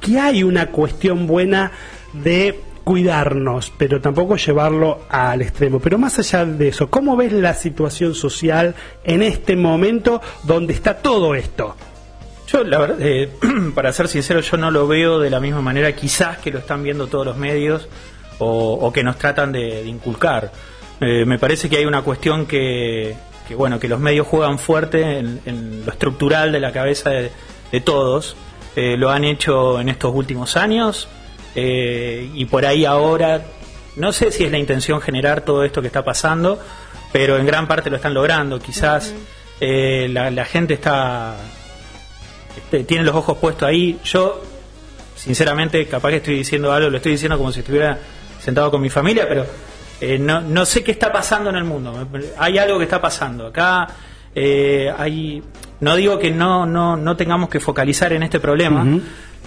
que 0.00 0.18
hay 0.18 0.42
una 0.42 0.66
cuestión 0.66 1.26
buena 1.26 1.72
de 2.12 2.60
cuidarnos, 2.84 3.72
pero 3.78 4.00
tampoco 4.00 4.36
llevarlo 4.36 5.00
al 5.08 5.40
extremo. 5.40 5.80
Pero 5.80 5.98
más 5.98 6.18
allá 6.18 6.44
de 6.44 6.68
eso, 6.68 6.90
¿cómo 6.90 7.16
ves 7.16 7.32
la 7.32 7.54
situación 7.54 8.14
social 8.14 8.74
en 9.02 9.22
este 9.22 9.56
momento 9.56 10.20
donde 10.42 10.74
está 10.74 10.98
todo 10.98 11.34
esto? 11.34 11.74
Yo, 12.46 12.62
la 12.62 12.78
verdad, 12.78 12.98
eh, 13.00 13.30
para 13.74 13.90
ser 13.92 14.08
sincero, 14.08 14.40
yo 14.40 14.58
no 14.58 14.70
lo 14.70 14.86
veo 14.86 15.18
de 15.18 15.30
la 15.30 15.40
misma 15.40 15.62
manera, 15.62 15.92
quizás 15.92 16.36
que 16.38 16.50
lo 16.50 16.58
están 16.58 16.82
viendo 16.82 17.06
todos 17.06 17.24
los 17.24 17.38
medios 17.38 17.88
o, 18.38 18.92
que 18.92 19.02
nos 19.02 19.16
tratan 19.18 19.52
de, 19.52 19.84
inculcar. 19.84 20.52
Eh, 21.00 21.24
me 21.24 21.38
parece 21.38 21.68
que 21.68 21.76
hay 21.76 21.84
una 21.84 22.02
cuestión 22.02 22.46
que, 22.46 23.14
bueno, 23.56 23.78
que 23.78 23.88
los 23.88 24.00
medios 24.00 24.26
juegan 24.26 24.58
fuerte 24.58 25.18
en, 25.18 25.82
lo 25.84 25.92
estructural 25.92 26.52
de 26.52 26.60
la 26.60 26.72
cabeza 26.72 27.10
de, 27.10 27.30
todos. 27.80 28.36
Eh, 28.76 28.96
lo 28.96 29.10
han 29.10 29.24
hecho 29.24 29.80
en 29.80 29.88
estos 29.88 30.12
últimos 30.14 30.56
años 30.56 31.08
eh, 31.54 32.28
y 32.34 32.44
por 32.46 32.66
ahí 32.66 32.84
ahora, 32.84 33.42
no 33.96 34.12
sé 34.12 34.32
si 34.32 34.44
es 34.44 34.50
la 34.50 34.58
intención 34.58 35.00
generar 35.00 35.42
todo 35.42 35.64
esto 35.64 35.80
que 35.80 35.88
está 35.88 36.04
pasando, 36.04 36.60
pero 37.12 37.36
en 37.36 37.46
gran 37.46 37.68
parte 37.68 37.90
lo 37.90 37.96
están 37.96 38.14
logrando. 38.14 38.60
Quizás 38.60 39.14
la, 39.60 40.30
la, 40.30 40.44
gente 40.44 40.74
está 40.74 41.36
este, 42.56 42.84
tiene 42.84 43.04
los 43.04 43.14
ojos 43.14 43.38
puestos 43.38 43.68
ahí. 43.68 43.98
Yo, 44.04 44.40
sinceramente, 45.16 45.86
capaz 45.86 46.10
que 46.10 46.16
estoy 46.16 46.36
diciendo 46.36 46.72
algo, 46.72 46.90
lo 46.90 46.96
estoy 46.96 47.12
diciendo 47.12 47.36
como 47.36 47.52
si 47.52 47.60
estuviera 47.60 47.98
sentado 48.44 48.70
con 48.70 48.82
mi 48.82 48.90
familia, 48.90 49.26
pero 49.26 49.46
eh, 50.02 50.18
no, 50.18 50.42
no 50.42 50.66
sé 50.66 50.84
qué 50.84 50.92
está 50.92 51.10
pasando 51.10 51.48
en 51.48 51.56
el 51.56 51.64
mundo. 51.64 52.06
Hay 52.36 52.58
algo 52.58 52.76
que 52.76 52.84
está 52.84 53.00
pasando. 53.00 53.46
Acá 53.46 53.88
eh, 54.34 54.92
hay, 54.98 55.42
no 55.80 55.96
digo 55.96 56.18
que 56.18 56.30
no, 56.30 56.66
no, 56.66 56.94
no 56.96 57.16
tengamos 57.16 57.48
que 57.48 57.58
focalizar 57.58 58.12
en 58.12 58.22
este 58.22 58.40
problema, 58.40 58.86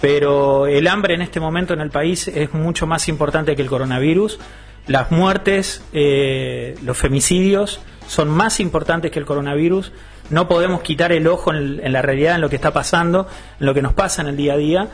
pero 0.00 0.66
el 0.66 0.88
hambre 0.88 1.14
en 1.14 1.22
este 1.22 1.38
momento 1.38 1.74
en 1.74 1.80
el 1.80 1.90
país 1.90 2.26
es 2.26 2.52
mucho 2.52 2.88
más 2.88 3.08
importante 3.08 3.54
que 3.54 3.62
el 3.62 3.68
coronavirus. 3.68 4.40
Las 4.88 5.12
muertes, 5.12 5.84
eh, 5.92 6.74
los 6.82 6.96
femicidios 6.96 7.80
son 8.08 8.28
más 8.28 8.58
importantes 8.58 9.12
que 9.12 9.20
el 9.20 9.26
coronavirus. 9.26 9.92
No 10.30 10.48
podemos 10.48 10.80
quitar 10.80 11.12
el 11.12 11.28
ojo 11.28 11.54
en, 11.54 11.78
en 11.84 11.92
la 11.92 12.02
realidad, 12.02 12.34
en 12.34 12.40
lo 12.40 12.48
que 12.48 12.56
está 12.56 12.72
pasando, 12.72 13.28
en 13.60 13.66
lo 13.66 13.74
que 13.74 13.82
nos 13.82 13.92
pasa 13.92 14.22
en 14.22 14.28
el 14.28 14.36
día 14.36 14.54
a 14.54 14.56
día. 14.56 14.88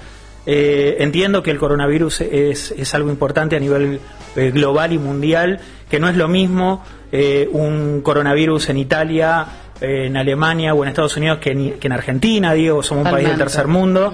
Eh, 0.46 0.96
entiendo 1.00 1.42
que 1.42 1.50
el 1.50 1.58
coronavirus 1.58 2.20
es, 2.22 2.70
es 2.72 2.94
algo 2.94 3.10
importante 3.10 3.56
a 3.56 3.60
nivel 3.60 4.00
eh, 4.36 4.50
global 4.50 4.92
y 4.92 4.98
mundial, 4.98 5.60
que 5.88 5.98
no 5.98 6.08
es 6.08 6.16
lo 6.16 6.28
mismo 6.28 6.84
eh, 7.12 7.48
un 7.50 8.02
coronavirus 8.02 8.68
en 8.70 8.78
Italia, 8.78 9.46
en 9.80 10.16
Alemania 10.16 10.74
o 10.74 10.82
en 10.82 10.88
Estados 10.88 11.16
Unidos 11.16 11.38
que 11.38 11.50
en, 11.50 11.72
que 11.74 11.86
en 11.88 11.92
Argentina, 11.92 12.52
digo, 12.54 12.82
somos 12.82 13.06
un 13.06 13.10
país 13.10 13.28
del 13.28 13.38
tercer 13.38 13.66
mundo. 13.66 14.12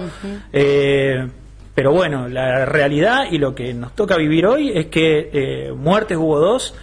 pero 0.51 1.91
bueno, 1.91 2.27
la 2.27 2.65
realidad 2.65 3.25
y 3.31 3.37
lo 3.37 3.53
que 3.53 3.73
nos 3.73 3.95
toca 3.95 4.17
vivir 4.17 4.45
hoy 4.45 4.71
es 4.73 4.87
que 4.87 5.71
muertes 5.75 6.17
hubo 6.17 6.39
dos, 6.39 6.73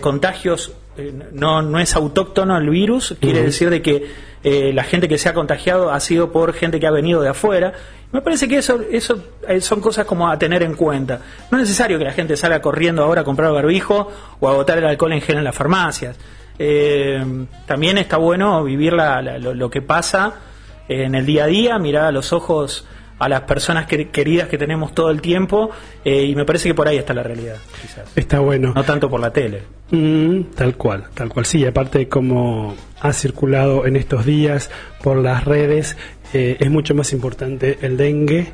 contagios 0.00 0.74
eh, 0.96 1.12
no, 1.32 1.60
no 1.60 1.80
es 1.80 1.96
autóctono 1.96 2.56
el 2.56 2.70
virus, 2.70 3.16
quiere 3.20 3.42
decir 3.42 3.68
de 3.68 3.82
que 3.82 4.06
eh, 4.44 4.72
la 4.72 4.84
gente 4.84 5.08
que 5.08 5.18
se 5.18 5.28
ha 5.28 5.34
contagiado 5.34 5.90
ha 5.90 5.98
sido 6.00 6.30
por 6.30 6.52
gente 6.52 6.78
que 6.78 6.86
ha 6.86 6.90
venido 6.90 7.20
de 7.22 7.30
afuera. 7.30 7.72
Me 8.12 8.20
parece 8.20 8.46
que 8.46 8.58
eso, 8.58 8.80
eso 8.92 9.24
eh, 9.48 9.60
son 9.60 9.80
cosas 9.80 10.06
como 10.06 10.28
a 10.28 10.38
tener 10.38 10.62
en 10.62 10.74
cuenta. 10.74 11.20
No 11.50 11.58
es 11.58 11.62
necesario 11.62 11.98
que 11.98 12.04
la 12.04 12.12
gente 12.12 12.36
salga 12.36 12.60
corriendo 12.60 13.02
ahora 13.02 13.22
a 13.22 13.24
comprar 13.24 13.52
barbijo 13.52 14.12
o 14.38 14.48
a 14.48 14.52
agotar 14.52 14.78
el 14.78 14.84
alcohol 14.84 15.12
en 15.14 15.20
gel 15.20 15.38
en 15.38 15.44
las 15.44 15.54
farmacias. 15.54 16.16
también 17.66 17.98
está 17.98 18.18
bueno 18.18 18.62
vivir 18.62 18.92
lo, 18.92 19.54
lo, 19.54 19.70
que 19.70 19.82
pasa 19.82 20.34
en 20.88 21.16
el 21.16 21.26
día 21.26 21.44
a 21.44 21.46
día, 21.48 21.78
mirar 21.78 22.04
a 22.04 22.12
los 22.12 22.32
ojos 22.32 22.86
a 23.18 23.28
las 23.28 23.42
personas 23.42 23.86
queridas 23.86 24.48
que 24.48 24.58
tenemos 24.58 24.94
todo 24.94 25.10
el 25.10 25.20
tiempo 25.20 25.70
eh, 26.04 26.24
y 26.24 26.34
me 26.34 26.44
parece 26.44 26.68
que 26.68 26.74
por 26.74 26.88
ahí 26.88 26.98
está 26.98 27.14
la 27.14 27.22
realidad. 27.22 27.56
Quizás. 27.80 28.04
Está 28.16 28.40
bueno. 28.40 28.72
No 28.74 28.84
tanto 28.84 29.08
por 29.08 29.20
la 29.20 29.32
tele. 29.32 29.62
Mm, 29.90 30.54
tal 30.54 30.76
cual, 30.76 31.04
tal 31.14 31.28
cual. 31.28 31.46
Sí, 31.46 31.64
aparte 31.64 31.98
de 32.00 32.08
cómo 32.08 32.74
ha 33.00 33.12
circulado 33.12 33.86
en 33.86 33.96
estos 33.96 34.24
días 34.24 34.70
por 35.02 35.18
las 35.18 35.44
redes, 35.44 35.96
eh, 36.32 36.56
es 36.58 36.70
mucho 36.70 36.94
más 36.94 37.12
importante 37.12 37.78
el 37.82 37.96
dengue. 37.96 38.48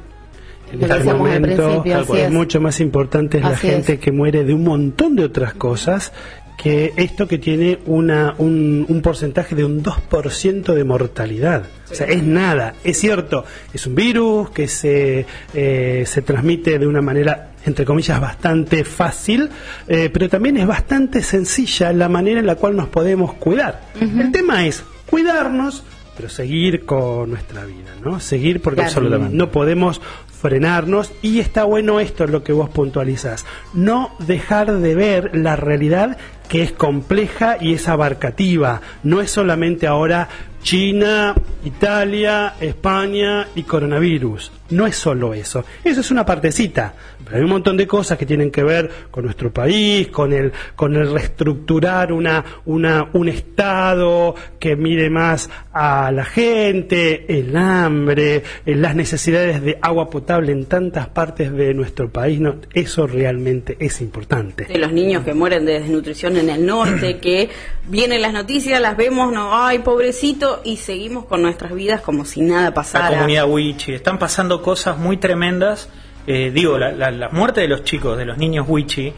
En 0.72 0.82
este 0.82 1.14
momento 1.14 1.84
es 1.84 2.30
mucho 2.30 2.60
más 2.60 2.80
importante 2.80 3.38
es 3.38 3.42
la 3.42 3.56
gente 3.56 3.98
que 3.98 4.12
muere 4.12 4.44
de 4.44 4.54
un 4.54 4.62
montón 4.62 5.16
de 5.16 5.24
otras 5.24 5.54
cosas 5.54 6.12
que 6.60 6.92
esto 6.96 7.26
que 7.26 7.38
tiene 7.38 7.78
una, 7.86 8.34
un, 8.36 8.84
un 8.86 9.00
porcentaje 9.00 9.54
de 9.54 9.64
un 9.64 9.82
2% 9.82 10.74
de 10.74 10.84
mortalidad. 10.84 11.64
O 11.90 11.94
sea, 11.94 12.06
es 12.06 12.22
nada. 12.22 12.74
Es 12.84 12.98
cierto, 12.98 13.46
es 13.72 13.86
un 13.86 13.94
virus 13.94 14.50
que 14.50 14.68
se, 14.68 15.24
eh, 15.54 16.04
se 16.06 16.20
transmite 16.22 16.78
de 16.78 16.86
una 16.86 17.00
manera, 17.00 17.49
entre 17.66 17.84
comillas, 17.84 18.20
bastante 18.20 18.84
fácil, 18.84 19.50
eh, 19.86 20.10
pero 20.12 20.28
también 20.28 20.56
es 20.56 20.66
bastante 20.66 21.22
sencilla 21.22 21.92
la 21.92 22.08
manera 22.08 22.40
en 22.40 22.46
la 22.46 22.56
cual 22.56 22.76
nos 22.76 22.88
podemos 22.88 23.34
cuidar. 23.34 23.82
El 24.00 24.32
tema 24.32 24.66
es 24.66 24.82
cuidarnos, 25.06 25.84
pero 26.16 26.28
seguir 26.28 26.84
con 26.84 27.30
nuestra 27.30 27.64
vida, 27.64 27.94
¿no? 28.04 28.20
Seguir 28.20 28.60
porque 28.62 28.84
no 29.30 29.50
podemos 29.50 30.00
frenarnos 30.40 31.12
y 31.20 31.40
está 31.40 31.64
bueno 31.64 32.00
esto 32.00 32.26
lo 32.26 32.42
que 32.42 32.52
vos 32.52 32.70
puntualizás, 32.70 33.44
no 33.74 34.10
dejar 34.20 34.78
de 34.78 34.94
ver 34.94 35.36
la 35.36 35.56
realidad 35.56 36.16
que 36.50 36.62
es 36.62 36.72
compleja 36.72 37.58
y 37.60 37.74
es 37.74 37.88
abarcativa. 37.88 38.80
No 39.04 39.20
es 39.20 39.30
solamente 39.30 39.86
ahora 39.86 40.28
China, 40.62 41.34
Italia, 41.64 42.54
España 42.60 43.46
y 43.54 43.62
coronavirus. 43.62 44.50
No 44.70 44.86
es 44.86 44.96
solo 44.96 45.32
eso. 45.32 45.64
Eso 45.82 46.00
es 46.00 46.10
una 46.10 46.24
partecita. 46.26 46.94
Pero 47.24 47.36
hay 47.36 47.42
un 47.44 47.50
montón 47.50 47.76
de 47.76 47.86
cosas 47.86 48.18
que 48.18 48.26
tienen 48.26 48.50
que 48.50 48.62
ver 48.62 48.90
con 49.10 49.24
nuestro 49.24 49.52
país, 49.52 50.08
con 50.08 50.32
el, 50.32 50.52
con 50.74 50.96
el 50.96 51.12
reestructurar 51.12 52.12
una, 52.12 52.44
una, 52.66 53.08
un 53.12 53.28
Estado 53.28 54.34
que 54.58 54.76
mire 54.76 55.10
más 55.10 55.48
a 55.72 56.10
la 56.10 56.24
gente, 56.24 57.26
el 57.28 57.56
hambre, 57.56 58.42
eh, 58.66 58.74
las 58.74 58.96
necesidades 58.96 59.62
de 59.62 59.78
agua 59.80 60.10
potable 60.10 60.52
en 60.52 60.66
tantas 60.66 61.08
partes 61.08 61.52
de 61.52 61.72
nuestro 61.74 62.10
país. 62.10 62.40
No, 62.40 62.56
eso 62.74 63.06
realmente 63.06 63.76
es 63.78 64.00
importante. 64.00 64.66
Los 64.76 64.92
niños 64.92 65.24
que 65.24 65.34
mueren 65.34 65.64
de 65.64 65.80
desnutrición 65.80 66.34
en 66.40 66.50
el 66.50 66.66
norte, 66.66 67.18
que 67.20 67.50
vienen 67.86 68.22
las 68.22 68.32
noticias, 68.32 68.80
las 68.80 68.96
vemos, 68.96 69.32
no, 69.32 69.50
ay, 69.52 69.80
pobrecito, 69.80 70.60
y 70.64 70.76
seguimos 70.76 71.24
con 71.26 71.42
nuestras 71.42 71.72
vidas 71.74 72.00
como 72.00 72.24
si 72.24 72.40
nada 72.40 72.72
pasara. 72.74 73.10
La 73.10 73.16
comunidad 73.16 73.48
Wichi, 73.48 73.94
están 73.94 74.18
pasando 74.18 74.62
cosas 74.62 74.98
muy 74.98 75.16
tremendas. 75.16 75.88
Eh, 76.26 76.50
digo, 76.52 76.78
la, 76.78 77.28
muerte 77.30 77.62
de 77.62 77.68
los 77.68 77.84
chicos, 77.84 78.18
de 78.18 78.24
los 78.24 78.38
niños 78.38 78.66
Wichi, 78.68 79.12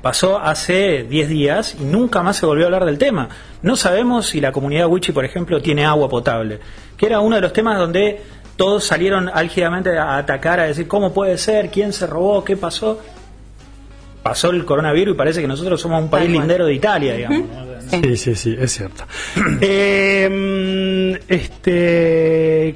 pasó 0.00 0.38
hace 0.38 1.04
10 1.04 1.28
días 1.28 1.76
y 1.80 1.84
nunca 1.84 2.22
más 2.22 2.36
se 2.36 2.46
volvió 2.46 2.64
a 2.64 2.66
hablar 2.66 2.84
del 2.84 2.98
tema. 2.98 3.28
No 3.62 3.76
sabemos 3.76 4.26
si 4.26 4.40
la 4.40 4.52
comunidad 4.52 4.88
Wichi, 4.88 5.12
por 5.12 5.24
ejemplo, 5.24 5.60
tiene 5.60 5.84
agua 5.84 6.08
potable, 6.08 6.60
que 6.96 7.06
era 7.06 7.20
uno 7.20 7.36
de 7.36 7.42
los 7.42 7.52
temas 7.52 7.78
donde 7.78 8.20
todos 8.56 8.84
salieron 8.84 9.30
álgidamente 9.32 9.96
a 9.98 10.16
atacar, 10.16 10.60
a 10.60 10.64
decir 10.64 10.86
cómo 10.86 11.12
puede 11.12 11.38
ser, 11.38 11.70
quién 11.70 11.92
se 11.92 12.06
robó, 12.06 12.44
qué 12.44 12.56
pasó 12.56 13.00
pasó 14.24 14.50
el 14.50 14.64
coronavirus 14.64 15.14
y 15.14 15.18
parece 15.18 15.40
que 15.42 15.46
nosotros 15.46 15.78
somos 15.78 16.02
un 16.02 16.08
país 16.08 16.30
lindero 16.30 16.64
de 16.64 16.72
Italia, 16.72 17.14
digamos. 17.14 17.42
Sí, 17.90 18.16
sí, 18.16 18.34
sí, 18.34 18.56
es 18.58 18.72
cierto. 18.72 19.04
eh, 19.60 21.20
este, 21.28 22.74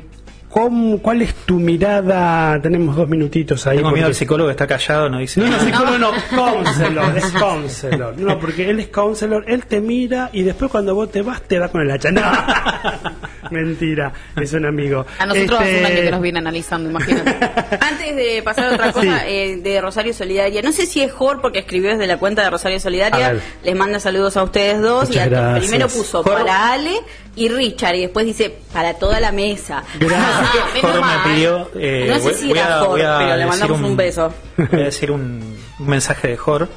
¿Cuál 0.48 1.22
es 1.22 1.34
tu 1.46 1.58
mirada? 1.58 2.60
Tenemos 2.60 2.96
dos 2.96 3.08
minutitos 3.08 3.66
ahí. 3.66 3.78
Tengo 3.78 3.92
miedo 3.92 4.06
al 4.06 4.14
psicólogo 4.14 4.50
está 4.50 4.66
callado, 4.66 5.08
no 5.08 5.18
dice. 5.18 5.40
No, 5.40 5.48
no, 5.48 5.58
psicólogo 5.60 5.98
no, 5.98 6.10
counselor, 6.36 7.16
es 7.16 7.24
counselor. 7.32 8.18
No, 8.18 8.38
porque 8.38 8.68
él 8.68 8.80
es 8.80 8.88
counselor, 8.88 9.44
él 9.46 9.64
te 9.64 9.80
mira 9.80 10.28
y 10.32 10.42
después 10.42 10.70
cuando 10.70 10.94
vos 10.94 11.10
te 11.10 11.22
vas 11.22 11.40
te 11.42 11.58
da 11.58 11.68
con 11.68 11.80
el 11.80 11.90
hacha. 11.90 12.10
No. 12.10 12.22
Mentira, 13.50 14.12
es 14.36 14.52
un 14.52 14.66
amigo. 14.66 15.06
A 15.18 15.26
nosotros 15.26 15.60
hace 15.60 15.80
un 15.80 15.86
año 15.86 16.02
que 16.02 16.10
nos 16.10 16.20
viene 16.20 16.38
analizando, 16.38 16.90
imagínate. 16.90 17.30
Antes 17.80 18.16
de 18.16 18.42
pasar 18.44 18.70
a 18.70 18.74
otra 18.74 18.92
cosa, 18.92 19.26
eh, 19.28 19.56
de 19.56 19.80
Rosario 19.80 20.12
Solidaria, 20.12 20.62
no 20.62 20.72
sé 20.72 20.86
si 20.86 21.02
es 21.02 21.12
Jor 21.12 21.40
porque 21.40 21.60
escribió 21.60 21.90
desde 21.90 22.06
la 22.06 22.18
cuenta 22.18 22.42
de 22.42 22.50
Rosario 22.50 22.80
Solidaria, 22.80 23.40
les 23.62 23.76
manda 23.76 24.00
saludos 24.00 24.36
a 24.36 24.42
ustedes 24.42 24.80
dos 24.80 25.08
y 25.10 25.18
primero 25.58 25.88
puso 25.88 26.22
para 26.22 26.72
Ale 26.72 27.00
y 27.36 27.48
Richard 27.48 27.94
y 27.94 28.02
después 28.02 28.26
dice 28.26 28.54
para 28.72 28.94
toda 28.94 29.20
la 29.20 29.32
mesa. 29.32 29.84
Jorge 30.00 31.00
me 31.00 31.34
pidió. 31.34 31.70
Eh, 31.74 32.06
no 32.08 32.18
sé 32.18 32.34
si 32.34 32.50
era 32.50 32.80
Jorge, 32.80 33.04
pero 33.04 33.36
le 33.36 33.46
mandamos 33.46 33.80
un, 33.80 33.96
beso. 33.96 34.32
Voy 34.56 34.80
a 34.80 34.84
decir 34.84 35.10
un, 35.10 35.56
mensaje 35.78 36.28
de 36.28 36.36
Jorge. 36.36 36.70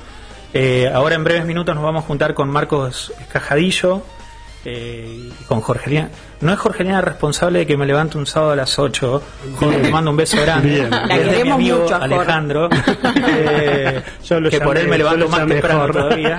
Eh, 0.53 0.91
ahora 0.93 1.15
en 1.15 1.23
breves 1.23 1.45
minutos 1.45 1.73
nos 1.73 1.83
vamos 1.83 2.03
a 2.03 2.07
juntar 2.07 2.33
con 2.33 2.49
Marcos 2.49 3.13
Cajadillo 3.31 4.03
eh, 4.65 5.29
y 5.39 5.43
con 5.45 5.61
Jorgelina. 5.61 6.09
No 6.41 6.53
es 6.53 6.59
Jorgelina 6.59 7.01
responsable 7.01 7.59
de 7.59 7.67
que 7.67 7.77
me 7.77 7.85
levante 7.85 8.17
un 8.17 8.25
sábado 8.25 8.53
a 8.53 8.55
las 8.55 8.77
8. 8.77 9.21
Jorge, 9.55 9.79
te 9.79 9.91
mando 9.91 10.11
un 10.11 10.17
beso 10.17 10.41
grande. 10.41 10.87
La 10.89 11.07
queremos 11.07 11.59
mucho, 11.59 11.95
Alejandro. 11.95 12.69
eh, 13.27 14.03
que 14.49 14.61
por 14.61 14.77
él 14.77 14.87
me 14.87 14.97
levanto 14.97 15.27
más 15.29 15.45
temprano 15.47 15.87
todavía. 15.91 16.37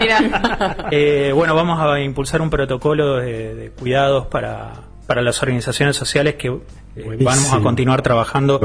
Eh, 0.90 1.32
bueno, 1.34 1.54
vamos 1.54 1.80
a 1.80 2.00
impulsar 2.00 2.42
un 2.42 2.50
protocolo 2.50 3.16
de, 3.16 3.54
de 3.54 3.70
cuidados 3.70 4.26
para 4.26 4.92
para 5.06 5.22
las 5.22 5.42
organizaciones 5.42 5.96
sociales 5.96 6.36
que 6.36 6.48
eh, 6.48 7.18
vamos 7.20 7.52
a 7.52 7.60
continuar 7.60 8.02
trabajando. 8.02 8.60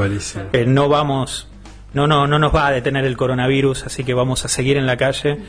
Eh, 0.54 0.66
no 0.66 0.88
vamos, 0.88 1.48
no, 1.94 2.08
no, 2.08 2.28
no 2.28 2.40
nos 2.40 2.56
va 2.56 2.68
a 2.68 2.72
detener 2.72 3.06
el 3.06 3.18
coronavirus, 3.18 3.86
así 3.86 4.04
que 4.04 4.14
vamos 4.14 4.46
a 4.46 4.48
seguir 4.48 4.78
en 4.78 4.86
la 4.86 4.98
calle 4.98 5.40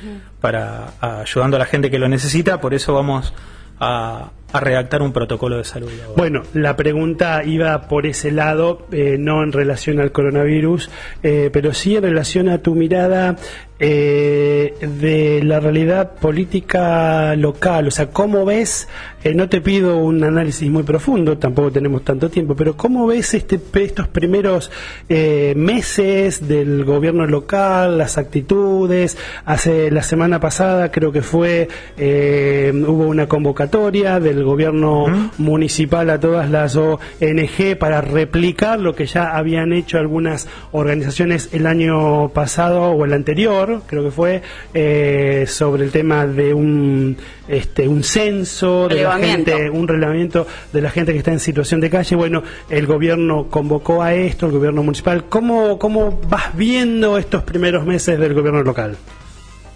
para 0.40 0.94
ayudando 1.00 1.56
a 1.56 1.60
la 1.60 1.66
gente 1.66 1.90
que 1.90 1.98
lo 1.98 2.08
necesita. 2.08 2.60
Por 2.60 2.74
eso 2.74 2.94
vamos 2.94 3.32
啊 3.78 4.32
a, 4.52 4.60
redactar 4.60 5.02
un 5.02 5.12
protocolo 5.12 5.56
de 5.58 5.64
salud. 5.64 5.90
Bueno, 6.16 6.42
la 6.54 6.76
pregunta 6.76 7.42
iba 7.44 7.88
por 7.88 8.06
ese 8.06 8.30
lado, 8.30 8.86
eh, 8.92 9.16
no 9.18 9.42
en 9.42 9.52
relación 9.52 10.00
al 10.00 10.12
coronavirus, 10.12 10.90
pero 11.20 11.74
sí 11.74 11.96
en 11.96 12.02
relación 12.02 12.48
a 12.48 12.58
tu 12.58 12.74
mirada 12.74 13.36
eh, 13.80 14.74
de 14.80 15.40
la 15.44 15.60
realidad 15.60 16.14
política 16.14 17.36
local, 17.36 17.86
o 17.86 17.90
sea, 17.92 18.10
¿cómo 18.10 18.44
ves, 18.44 18.88
eh, 19.22 19.34
no 19.34 19.48
te 19.48 19.60
pido 19.60 19.98
un 19.98 20.24
análisis 20.24 20.68
muy 20.68 20.82
profundo, 20.82 21.38
tampoco 21.38 21.70
tenemos 21.70 22.02
tanto 22.02 22.28
tiempo, 22.28 22.56
pero 22.56 22.76
¿cómo 22.76 23.06
ves 23.06 23.34
este, 23.34 23.60
estos 23.74 24.08
primeros 24.08 24.72
eh, 25.08 25.54
meses 25.56 26.48
del 26.48 26.84
gobierno 26.84 27.24
local, 27.28 27.98
las 27.98 28.18
actitudes? 28.18 29.16
Hace 29.44 29.92
la 29.92 30.02
semana 30.02 30.40
pasada 30.40 30.90
creo 30.90 31.12
que 31.12 31.22
fue, 31.22 31.68
hubo 31.96 33.06
una 33.06 33.28
convocatoria 33.28 34.18
del 34.18 34.37
gobierno 34.44 35.30
municipal 35.38 36.10
a 36.10 36.20
todas 36.20 36.50
las 36.50 36.76
ONG 36.76 37.76
para 37.78 38.00
replicar 38.00 38.80
lo 38.80 38.94
que 38.94 39.06
ya 39.06 39.36
habían 39.36 39.72
hecho 39.72 39.98
algunas 39.98 40.48
organizaciones 40.72 41.50
el 41.52 41.66
año 41.66 42.28
pasado 42.30 42.90
o 42.90 43.04
el 43.04 43.12
anterior, 43.12 43.82
creo 43.86 44.04
que 44.04 44.10
fue, 44.10 44.42
eh, 44.74 45.44
sobre 45.46 45.84
el 45.84 45.90
tema 45.90 46.26
de 46.26 46.54
un, 46.54 47.16
este, 47.48 47.88
un 47.88 48.02
censo 48.02 48.88
de 48.88 49.02
la 49.02 49.18
gente, 49.18 49.70
un 49.70 49.88
relevamiento 49.88 50.46
de 50.72 50.80
la 50.80 50.90
gente 50.90 51.12
que 51.12 51.18
está 51.18 51.32
en 51.32 51.40
situación 51.40 51.80
de 51.80 51.90
calle. 51.90 52.16
Bueno, 52.16 52.42
el 52.68 52.86
gobierno 52.86 53.46
convocó 53.48 54.02
a 54.02 54.14
esto, 54.14 54.46
el 54.46 54.52
gobierno 54.52 54.82
municipal. 54.82 55.24
¿Cómo, 55.28 55.78
cómo 55.78 56.20
vas 56.28 56.56
viendo 56.56 57.18
estos 57.18 57.42
primeros 57.42 57.84
meses 57.84 58.18
del 58.18 58.34
gobierno 58.34 58.62
local? 58.62 58.96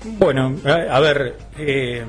Bueno, 0.05 0.57
a, 0.65 1.01
ver, 1.01 1.37
eh, 1.57 2.03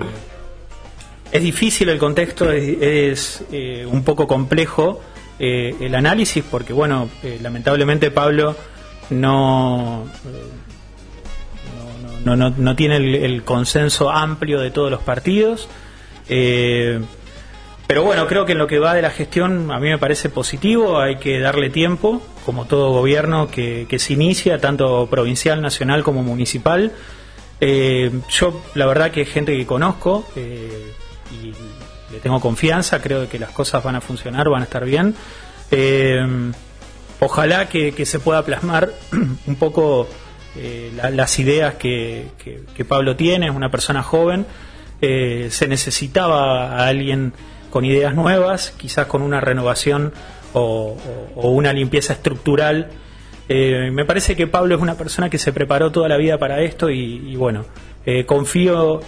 es 1.33 1.41
difícil 1.41 1.89
el 1.89 1.97
contexto, 1.97 2.49
es, 2.49 3.43
eh, 3.51 3.85
un 3.85 4.03
poco 4.05 4.27
complejo 4.27 5.01
el 5.39 5.93
análisis 5.93 6.41
porque, 6.49 6.71
bueno, 6.71 7.09
lamentablemente 7.41 8.11
Pablo 8.11 8.55
no 9.09 10.05
no, 12.23 12.35
no, 12.35 12.75
tiene 12.75 12.97
el, 12.97 13.43
consenso 13.43 14.09
amplio 14.09 14.59
de 14.59 14.71
todos 14.71 14.89
los 14.89 15.01
partidos. 15.01 15.67
Eh, 16.29 16.99
pero 17.87 18.03
bueno, 18.03 18.27
creo 18.27 18.45
que 18.45 18.53
en 18.53 18.57
lo 18.57 18.67
que 18.67 18.79
va 18.79 18.93
de 18.93 19.01
la 19.01 19.11
gestión 19.11 19.71
a 19.71 19.79
mí 19.79 19.89
me 19.89 19.97
parece 19.97 20.29
positivo, 20.29 20.99
hay 20.99 21.17
que 21.17 21.39
darle 21.39 21.69
tiempo, 21.69 22.21
como 22.45 22.65
todo 22.65 22.91
gobierno 22.91 23.49
que, 23.49 23.87
se 23.97 24.13
inicia, 24.13 24.59
tanto 24.59 25.07
provincial, 25.07 25.61
nacional 25.61 26.03
como 26.03 26.23
municipal. 26.23 26.91
Eh, 27.59 28.11
yo, 28.29 28.61
la 28.73 28.85
verdad 28.85 29.11
que 29.11 29.25
gente 29.25 29.55
que 29.55 29.65
conozco 29.65 30.25
eh, 30.35 30.91
y 31.41 31.53
le 32.13 32.19
tengo 32.19 32.39
confianza, 32.39 33.01
creo 33.01 33.27
que 33.27 33.39
las 33.39 33.49
cosas 33.49 33.83
van 33.83 33.95
a 33.95 34.01
funcionar, 34.01 34.49
van 34.49 34.61
a 34.61 34.65
estar 34.65 34.85
bien. 34.85 35.15
Eh, 35.71 36.21
ojalá 37.19 37.67
que, 37.67 38.05
se 38.05 38.19
pueda 38.19 38.43
plasmar 38.45 38.91
un 39.47 39.55
poco 39.55 40.07
eh, 40.55 40.91
la- 40.95 41.09
las 41.09 41.39
ideas 41.39 41.75
que, 41.75 42.27
Pablo 42.87 43.15
tiene, 43.15 43.47
es 43.47 43.55
una 43.55 43.71
persona 43.71 44.03
joven, 44.03 44.45
eh, 45.01 45.47
se 45.49 45.67
necesitaba 45.67 46.77
a 46.77 46.87
alguien 46.87 47.33
con 47.69 47.83
ideas 47.85 48.13
nuevas, 48.13 48.73
quizás 48.77 49.07
con 49.07 49.21
una 49.23 49.41
renovación 49.41 50.13
o, 50.53 50.95
una 51.35 51.73
limpieza 51.73 52.13
estructural. 52.13 52.89
Eh, 53.49 53.89
me 53.91 54.05
parece 54.05 54.35
que 54.35 54.45
Pablo 54.47 54.75
es 54.75 54.81
una 54.81 54.95
persona 54.95 55.29
que 55.29 55.37
se 55.39 55.51
preparó 55.51 55.91
toda 55.91 56.07
la 56.07 56.17
vida 56.17 56.37
para 56.37 56.61
esto 56.61 56.89
y 56.89 57.35
bueno, 57.35 57.65
eh, 58.05 58.25
confío, 58.25 58.99
eh, 58.99 59.03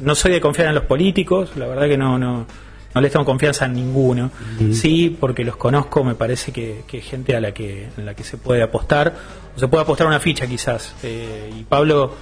no 0.00 0.14
soy 0.14 0.32
de 0.32 0.40
confiar 0.40 0.68
en 0.68 0.74
los 0.74 0.84
políticos, 0.84 1.50
la 1.56 1.66
verdad 1.66 1.88
que 1.88 1.96
no, 1.96 2.18
no, 2.18 2.46
no 2.94 3.00
les 3.00 3.12
tengo 3.12 3.24
confianza 3.24 3.66
en 3.66 3.74
ninguno. 3.74 4.30
Sí, 4.72 5.16
porque 5.18 5.44
los 5.44 5.56
conozco, 5.56 6.02
me 6.04 6.14
parece 6.14 6.52
que, 6.52 6.82
que 6.86 6.98
es 6.98 7.04
gente 7.04 7.36
a 7.36 7.40
la 7.40 7.52
que, 7.52 7.88
en 7.96 8.06
la 8.06 8.14
que 8.14 8.24
se 8.24 8.36
puede 8.36 8.62
apostar, 8.62 9.14
o 9.56 9.58
se 9.58 9.68
puede 9.68 9.82
apostar 9.82 10.06
una 10.06 10.20
ficha 10.20 10.46
quizás. 10.46 10.94
Eh, 11.02 11.50
y 11.58 11.62
Pablo, 11.64 12.14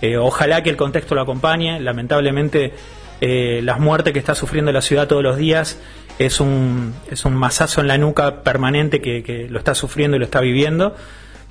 eh, 0.00 0.16
ojalá 0.16 0.62
que 0.62 0.70
el 0.70 0.76
contexto 0.76 1.14
lo 1.14 1.22
acompañe, 1.22 1.78
lamentablemente 1.80 2.72
eh, 3.20 3.60
las 3.62 3.78
muertes 3.80 4.12
que 4.12 4.18
está 4.18 4.34
sufriendo 4.34 4.72
la 4.72 4.82
ciudad 4.82 5.08
todos 5.08 5.22
los 5.22 5.36
días 5.36 5.78
es 6.18 6.40
un, 6.40 6.94
es 7.10 7.24
un 7.24 7.34
mazazo 7.34 7.80
en 7.80 7.88
la 7.88 7.98
nuca 7.98 8.42
permanente 8.42 9.00
que, 9.00 9.22
que 9.22 9.48
lo 9.48 9.58
está 9.58 9.74
sufriendo 9.74 10.16
y 10.16 10.20
lo 10.20 10.24
está 10.24 10.40
viviendo. 10.40 10.94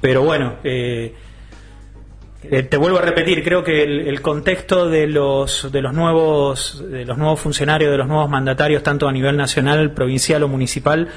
Pero 0.02 0.24
bueno, 0.24 0.56
eh, 0.64 1.14
eh, 2.50 2.64
te 2.64 2.78
vuelvo 2.78 2.98
a 3.00 3.02
repetir, 3.02 3.44
creo 3.44 3.64
que 3.64 3.84
el, 3.84 4.08
el 4.08 4.22
contexto 4.22 4.90
de 4.90 5.08
los 5.08 5.72
de 5.72 5.82
los 5.82 5.94
nuevos 5.94 6.84
de 6.90 7.06
los 7.06 7.18
nuevos 7.18 7.40
funcionarios, 7.40 7.92
de 7.92 7.98
los 7.98 8.08
nuevos 8.08 8.30
mandatarios, 8.30 8.84
tanto 8.84 9.08
a 9.08 9.12
nivel 9.12 9.38
nacional, 9.38 9.92
provincial 9.92 10.44
o 10.44 10.48
municipal, 10.48 11.08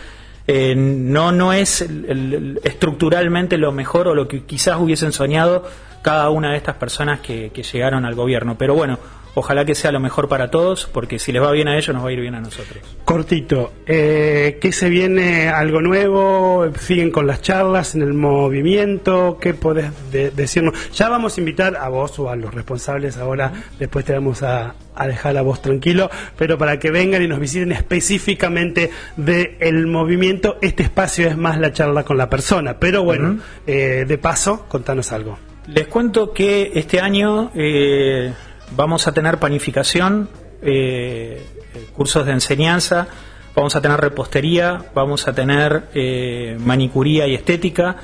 eh, 0.47 0.75
no 0.77 1.33
no 1.33 1.53
es 1.53 1.83
el- 1.83 2.61
estructuralmente 2.65 3.59
lo 3.59 3.73
mejor 3.73 4.09
o 4.09 4.15
lo 4.15 4.29
que 4.29 4.45
quizás 4.45 4.79
hubiesen 4.79 5.13
soñado 5.13 5.65
cada 6.03 6.31
una 6.31 6.53
de 6.53 6.57
estas 6.57 6.77
personas 6.77 7.21
que, 7.21 7.51
que 7.53 7.63
llegaron 7.65 8.05
al 8.05 8.15
gobierno. 8.15 8.57
Pero 8.57 8.75
bueno, 8.75 8.99
ojalá 9.39 9.65
que 9.65 9.75
sea 9.77 9.93
lo 9.93 10.01
mejor 10.01 10.29
para 10.29 10.51
todos, 10.51 10.87
porque 10.93 11.19
si 11.19 11.31
les 11.31 11.41
va 11.43 11.53
bien 11.53 11.69
a 11.69 11.77
ellos, 11.77 11.95
nos 11.95 12.05
va 12.05 12.09
a 12.09 12.13
ir 12.13 12.21
bien 12.21 12.35
a 12.35 12.41
nosotros. 12.41 12.79
Cortito, 13.05 13.73
eh, 13.87 14.59
¿qué 14.61 14.73
se 14.73 14.89
viene? 14.89 15.49
¿Algo 15.49 15.81
nuevo? 15.83 16.67
¿Siguen 16.81 17.11
con 17.11 17.27
las 17.27 17.43
charlas 17.43 17.95
en 17.95 18.03
el 18.03 18.15
movimiento? 18.15 19.39
¿Qué 19.41 19.55
podés 19.55 19.91
de- 20.11 20.31
decirnos? 20.31 20.75
Ya 20.95 21.09
vamos 21.09 21.37
a 21.37 21.41
invitar 21.41 21.77
a 21.77 21.89
vos 21.89 22.19
o 22.19 22.31
a 22.31 22.35
los 22.37 22.53
responsables 22.55 23.17
ahora, 23.19 23.53
después 23.79 24.05
te 24.05 24.13
vamos 24.15 24.43
a, 24.43 24.75
a 24.95 25.07
dejar 25.07 25.37
a 25.37 25.43
vos 25.43 25.61
tranquilo, 25.63 26.11
pero 26.39 26.57
para 26.59 26.79
que 26.79 26.91
vengan 26.91 27.23
y 27.23 27.29
nos 27.29 27.39
visiten 27.39 27.73
específicamente 27.73 28.91
del 29.17 29.87
movimiento, 29.87 30.57
este 30.63 30.83
espacio 30.83 31.29
es 31.29 31.37
más 31.37 31.59
la 31.59 31.73
charla 31.73 32.03
con 32.05 32.17
la 32.17 32.29
persona. 32.31 32.79
Pero 32.79 33.05
bueno, 33.05 33.39
eh, 33.67 34.05
de 34.09 34.19
paso, 34.19 34.65
contanos 34.69 35.13
algo. 35.13 35.39
Les 35.69 35.89
cuento 35.89 36.33
que 36.33 36.71
este 36.75 37.01
año 37.01 37.51
eh, 37.55 38.33
vamos 38.73 39.07
a 39.07 39.13
tener 39.13 39.39
panificación, 39.39 40.29
eh, 40.63 41.43
eh, 41.75 41.87
cursos 41.95 42.27
de 42.27 42.33
enseñanza, 42.33 43.07
vamos 43.55 43.77
a 43.77 43.81
tener 43.81 44.01
repostería, 44.01 44.87
vamos 44.95 45.29
a 45.29 45.33
tener 45.33 45.85
eh, 45.95 46.57
manicuría 46.61 47.27
y 47.27 47.35
estética, 47.35 47.97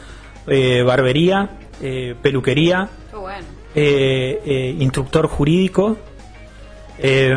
eh, 0.46 0.82
barbería, 0.82 1.50
peluquería, 2.22 2.88
bueno. 3.12 3.46
instructor 3.74 5.26
jurídico. 5.26 5.96
eh, 6.98 7.34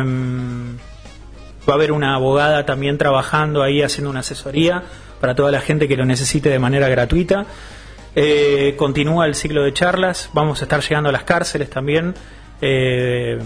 va 1.68 1.72
a 1.72 1.76
haber 1.76 1.90
una 1.90 2.14
abogada 2.14 2.64
también 2.64 2.96
trabajando 2.96 3.62
ahí 3.62 3.82
haciendo 3.82 4.08
una 4.10 4.20
asesoría 4.20 4.84
para 5.20 5.34
toda 5.34 5.50
la 5.50 5.60
gente 5.60 5.88
que 5.88 5.96
lo 5.96 6.04
necesite 6.04 6.48
de 6.48 6.58
manera 6.60 6.88
gratuita. 6.88 7.46
Continúa 8.76 9.26
el 9.26 9.34
ciclo 9.34 9.62
de 9.64 9.72
charlas, 9.72 10.30
vamos 10.32 10.60
a 10.62 10.64
estar 10.64 10.80
llegando 10.80 11.08
a 11.08 11.12
las 11.12 11.24
cárceles 11.24 11.68
también, 11.68 12.14
eh, 12.60 13.38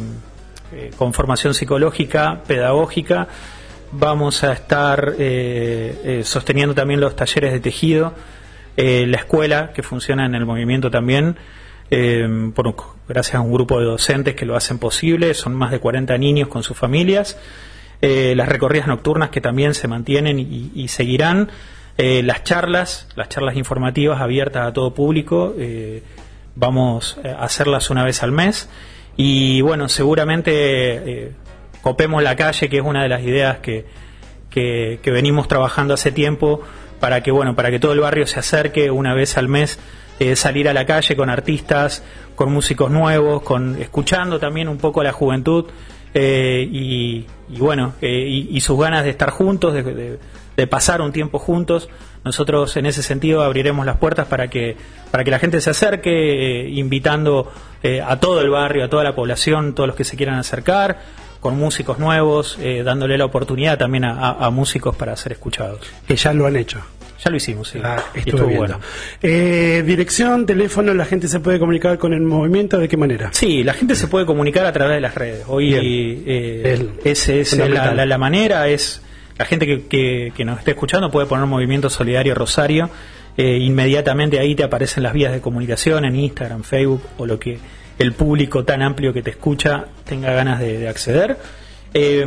eh, 0.72 0.90
con 0.96 1.12
formación 1.12 1.54
psicológica, 1.54 2.42
pedagógica. 2.46 3.28
Vamos 3.92 4.44
a 4.44 4.52
estar 4.52 5.14
eh, 5.18 6.20
sosteniendo 6.24 6.74
también 6.74 7.00
los 7.00 7.16
talleres 7.16 7.52
de 7.52 7.60
tejido, 7.60 8.14
la 8.76 9.16
escuela 9.18 9.72
que 9.74 9.82
funciona 9.82 10.24
en 10.24 10.34
el 10.34 10.46
movimiento 10.46 10.90
también, 10.90 11.36
por- 12.54 12.74
gracias 13.08 13.34
a 13.34 13.40
un 13.40 13.52
grupo 13.52 13.78
de 13.78 13.84
docentes 13.84 14.34
que 14.36 14.46
lo 14.46 14.56
hacen 14.56 14.78
posible, 14.78 15.34
son 15.34 15.54
más 15.54 15.70
de 15.70 15.80
40 15.80 16.16
niños 16.16 16.48
con 16.48 16.62
sus 16.62 16.78
familias, 16.78 17.36
las 18.00 18.48
recorridas 18.48 18.86
nocturnas 18.86 19.28
que 19.30 19.42
también 19.42 19.74
se 19.74 19.86
mantienen 19.86 20.38
y, 20.38 20.88
seguirán, 20.88 21.50
las 21.98 22.42
charlas, 22.44 23.06
las 23.16 23.28
charlas 23.28 23.56
informativas 23.56 24.20
abiertas 24.22 24.66
a 24.68 24.72
todo 24.72 24.94
público, 24.94 25.54
vamos 26.54 27.18
a 27.22 27.44
hacerlas 27.44 27.90
una 27.90 28.04
vez 28.04 28.22
al 28.22 28.32
mes 28.32 28.70
y 29.22 29.60
bueno, 29.60 29.90
seguramente 29.90 30.50
eh, 30.54 31.32
copemos 31.82 32.22
la 32.22 32.36
calle, 32.36 32.70
que 32.70 32.78
es 32.78 32.82
una 32.82 33.02
de 33.02 33.10
las 33.10 33.22
ideas 33.22 33.58
que, 33.58 33.84
que, 34.48 34.98
venimos 35.04 35.46
trabajando 35.46 35.92
hace 35.92 36.10
tiempo 36.10 36.62
para 37.00 37.22
que 37.22 37.30
bueno, 37.30 37.54
para 37.54 37.70
que 37.70 37.78
todo 37.78 37.92
el 37.92 38.00
barrio 38.00 38.26
se 38.26 38.40
acerque 38.40 38.90
una 38.90 39.12
vez 39.12 39.36
al 39.36 39.46
mes, 39.46 39.78
eh, 40.20 40.36
salir 40.36 40.70
a 40.70 40.72
la 40.72 40.86
calle 40.86 41.16
con 41.16 41.28
artistas, 41.28 42.02
con 42.34 42.50
músicos 42.50 42.90
nuevos, 42.90 43.42
con 43.42 43.76
escuchando 43.82 44.40
también 44.40 44.68
un 44.68 44.78
poco 44.78 45.02
a 45.02 45.04
la 45.04 45.12
juventud 45.12 45.66
eh, 46.14 46.66
y, 46.72 47.26
y 47.50 47.58
bueno, 47.58 47.92
eh, 48.00 48.24
y, 48.26 48.56
y 48.56 48.60
sus 48.62 48.80
ganas 48.80 49.04
de 49.04 49.10
estar 49.10 49.28
juntos, 49.30 49.74
de, 49.74 49.82
de- 49.82 50.18
de 50.60 50.66
pasar 50.66 51.00
un 51.00 51.10
tiempo 51.12 51.38
juntos. 51.38 51.88
Nosotros 52.22 52.76
en 52.76 52.84
ese 52.84 53.02
sentido 53.02 53.42
abriremos 53.42 53.86
las 53.86 53.96
puertas 53.96 54.26
para 54.26 54.48
que 54.48 54.76
para 55.10 55.24
que 55.24 55.30
la 55.30 55.38
gente 55.38 55.60
se 55.62 55.70
acerque, 55.70 56.10
eh, 56.10 56.68
invitando 56.68 57.50
eh, 57.82 58.02
a 58.06 58.20
todo 58.20 58.42
el 58.42 58.50
barrio, 58.50 58.84
a 58.84 58.88
toda 58.90 59.02
la 59.04 59.14
población, 59.14 59.74
todos 59.74 59.86
los 59.86 59.96
que 59.96 60.04
se 60.04 60.16
quieran 60.16 60.36
acercar, 60.38 60.98
con 61.40 61.56
músicos 61.58 61.98
nuevos, 61.98 62.58
eh, 62.60 62.82
dándole 62.84 63.16
la 63.16 63.24
oportunidad 63.24 63.78
también 63.78 64.04
a, 64.04 64.12
a- 64.20 64.46
a 64.46 64.50
músicos 64.50 64.94
para 64.94 65.16
ser 65.16 65.32
escuchados. 65.32 65.80
Que 66.06 66.14
ya 66.16 66.32
lo 66.34 66.46
han 66.46 66.56
hecho. 66.56 66.80
Ya 67.24 67.30
lo 67.30 67.36
hicimos, 67.36 67.68
sí. 67.68 67.78
Ah, 67.82 68.02
estuvo 68.14 68.46
bueno. 68.46 68.80
Eh, 69.22 69.82
dirección, 69.84 70.46
teléfono, 70.46 70.94
la 70.94 71.04
gente 71.04 71.28
se 71.28 71.40
puede 71.40 71.58
comunicar 71.58 71.98
con 71.98 72.12
el 72.14 72.20
movimiento, 72.22 72.78
¿de 72.78 72.88
qué 72.88 72.96
manera? 72.96 73.28
Sí, 73.32 73.62
la 73.64 73.74
gente 73.74 73.94
se 73.94 74.08
puede 74.08 74.24
comunicar 74.26 74.64
a 74.66 74.72
través 74.72 74.94
de 74.96 75.00
las 75.02 75.14
redes. 75.14 75.44
Hoy 75.46 75.74
eh, 76.26 76.88
ese 77.04 77.40
es 77.40 77.52
la, 77.52 77.64
fundamental. 77.64 77.96
la- 77.96 78.06
la 78.06 78.18
manera, 78.18 78.68
es 78.68 79.02
la 79.40 79.46
gente 79.46 79.66
que, 79.66 79.86
que- 79.86 80.32
que 80.36 80.44
nos 80.44 80.58
esté 80.58 80.72
escuchando 80.72 81.10
puede 81.10 81.26
poner 81.26 81.46
Movimiento 81.46 81.88
Solidario 81.90 82.34
Rosario. 82.34 82.90
eh, 83.36 83.56
inmediatamente 83.58 84.38
ahí 84.38 84.54
te 84.54 84.64
aparecen 84.64 85.02
las 85.02 85.12
vías 85.14 85.32
de 85.32 85.40
comunicación 85.40 86.04
en 86.04 86.14
Instagram, 86.16 86.62
Facebook 86.62 87.00
o 87.16 87.24
lo 87.26 87.38
que 87.38 87.58
el 87.98 88.12
público 88.12 88.64
tan 88.64 88.82
amplio 88.82 89.12
que 89.14 89.22
te 89.22 89.30
escucha 89.30 89.86
tenga 90.04 90.32
ganas 90.32 90.58
de, 90.60 90.78
de 90.78 90.88
acceder. 90.88 91.38
Eh, 91.94 92.24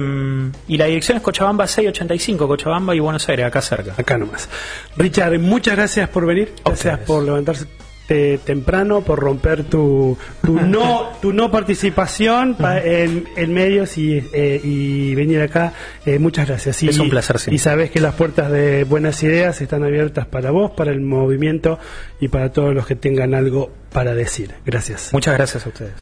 y 0.68 0.78
la 0.78 0.86
dirección 0.86 1.18
es 1.18 1.24
Cochabamba 1.24 1.68
685, 1.68 2.48
Cochabamba 2.48 2.96
y 2.96 3.00
Buenos 3.00 3.28
Aires, 3.30 3.46
acá 3.46 3.62
cerca. 3.62 3.94
Acá 3.98 4.18
nomás. 4.18 4.50
Richard, 4.98 5.38
muchas 5.40 5.76
gracias 5.76 6.10
por 6.10 6.26
venir. 6.26 6.52
Gracias 6.66 6.94
ustedes. 6.94 7.08
por 7.08 7.24
levantarse 7.24 7.66
eh, 8.10 8.40
temprano, 8.44 9.02
por 9.02 9.20
romper 9.20 9.64
tu, 9.64 10.18
tu 10.44 10.54
no 10.62 11.10
tu 11.22 11.32
no 11.34 11.50
participación 11.52 12.56
pa- 12.56 12.80
en, 12.80 13.26
en 13.38 13.54
medios 13.54 13.98
y, 13.98 14.18
eh, 14.34 14.60
y 14.64 15.16
venir 15.16 15.42
acá. 15.42 15.74
Eh, 16.06 16.20
muchas 16.20 16.48
gracias. 16.48 16.84
Y, 16.84 16.90
Es 16.90 17.00
un 17.00 17.10
placer, 17.10 17.40
sí. 17.40 17.52
Y 17.54 17.58
sabes 17.60 17.92
que 17.92 18.00
las 18.02 18.14
puertas 18.16 18.52
de 18.52 18.84
Buenas 18.84 19.22
Ideas 19.24 19.62
están 19.62 19.84
abiertas 19.84 20.26
para 20.26 20.52
vos, 20.52 20.72
para 20.72 20.92
el 20.92 21.02
movimiento 21.02 21.80
y 22.20 22.28
para 22.28 22.52
todos 22.52 22.74
los 22.74 22.86
que 22.86 22.96
tengan 22.96 23.34
algo 23.34 23.72
para 23.92 24.14
decir. 24.16 24.54
Gracias. 24.66 25.10
Muchas 25.14 25.36
gracias 25.36 25.66
a 25.66 25.70
ustedes. 25.70 25.94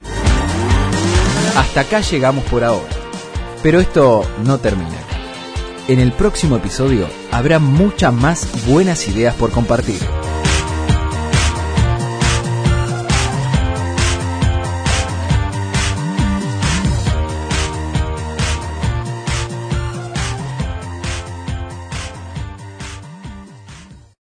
Hasta 1.56 1.82
acá 1.82 2.00
llegamos 2.02 2.44
por 2.46 2.64
ahora. 2.64 2.88
Pero 3.62 3.80
esto 3.80 4.24
no 4.46 4.58
termina. 4.60 4.98
En 5.88 6.00
el 6.00 6.12
próximo 6.14 6.56
episodio 6.58 7.08
habrá 7.32 7.60
muchas 7.60 8.14
más 8.14 8.48
buenas 8.68 9.08
ideas 9.08 9.36
por 9.36 9.52
compartir. 9.52 10.00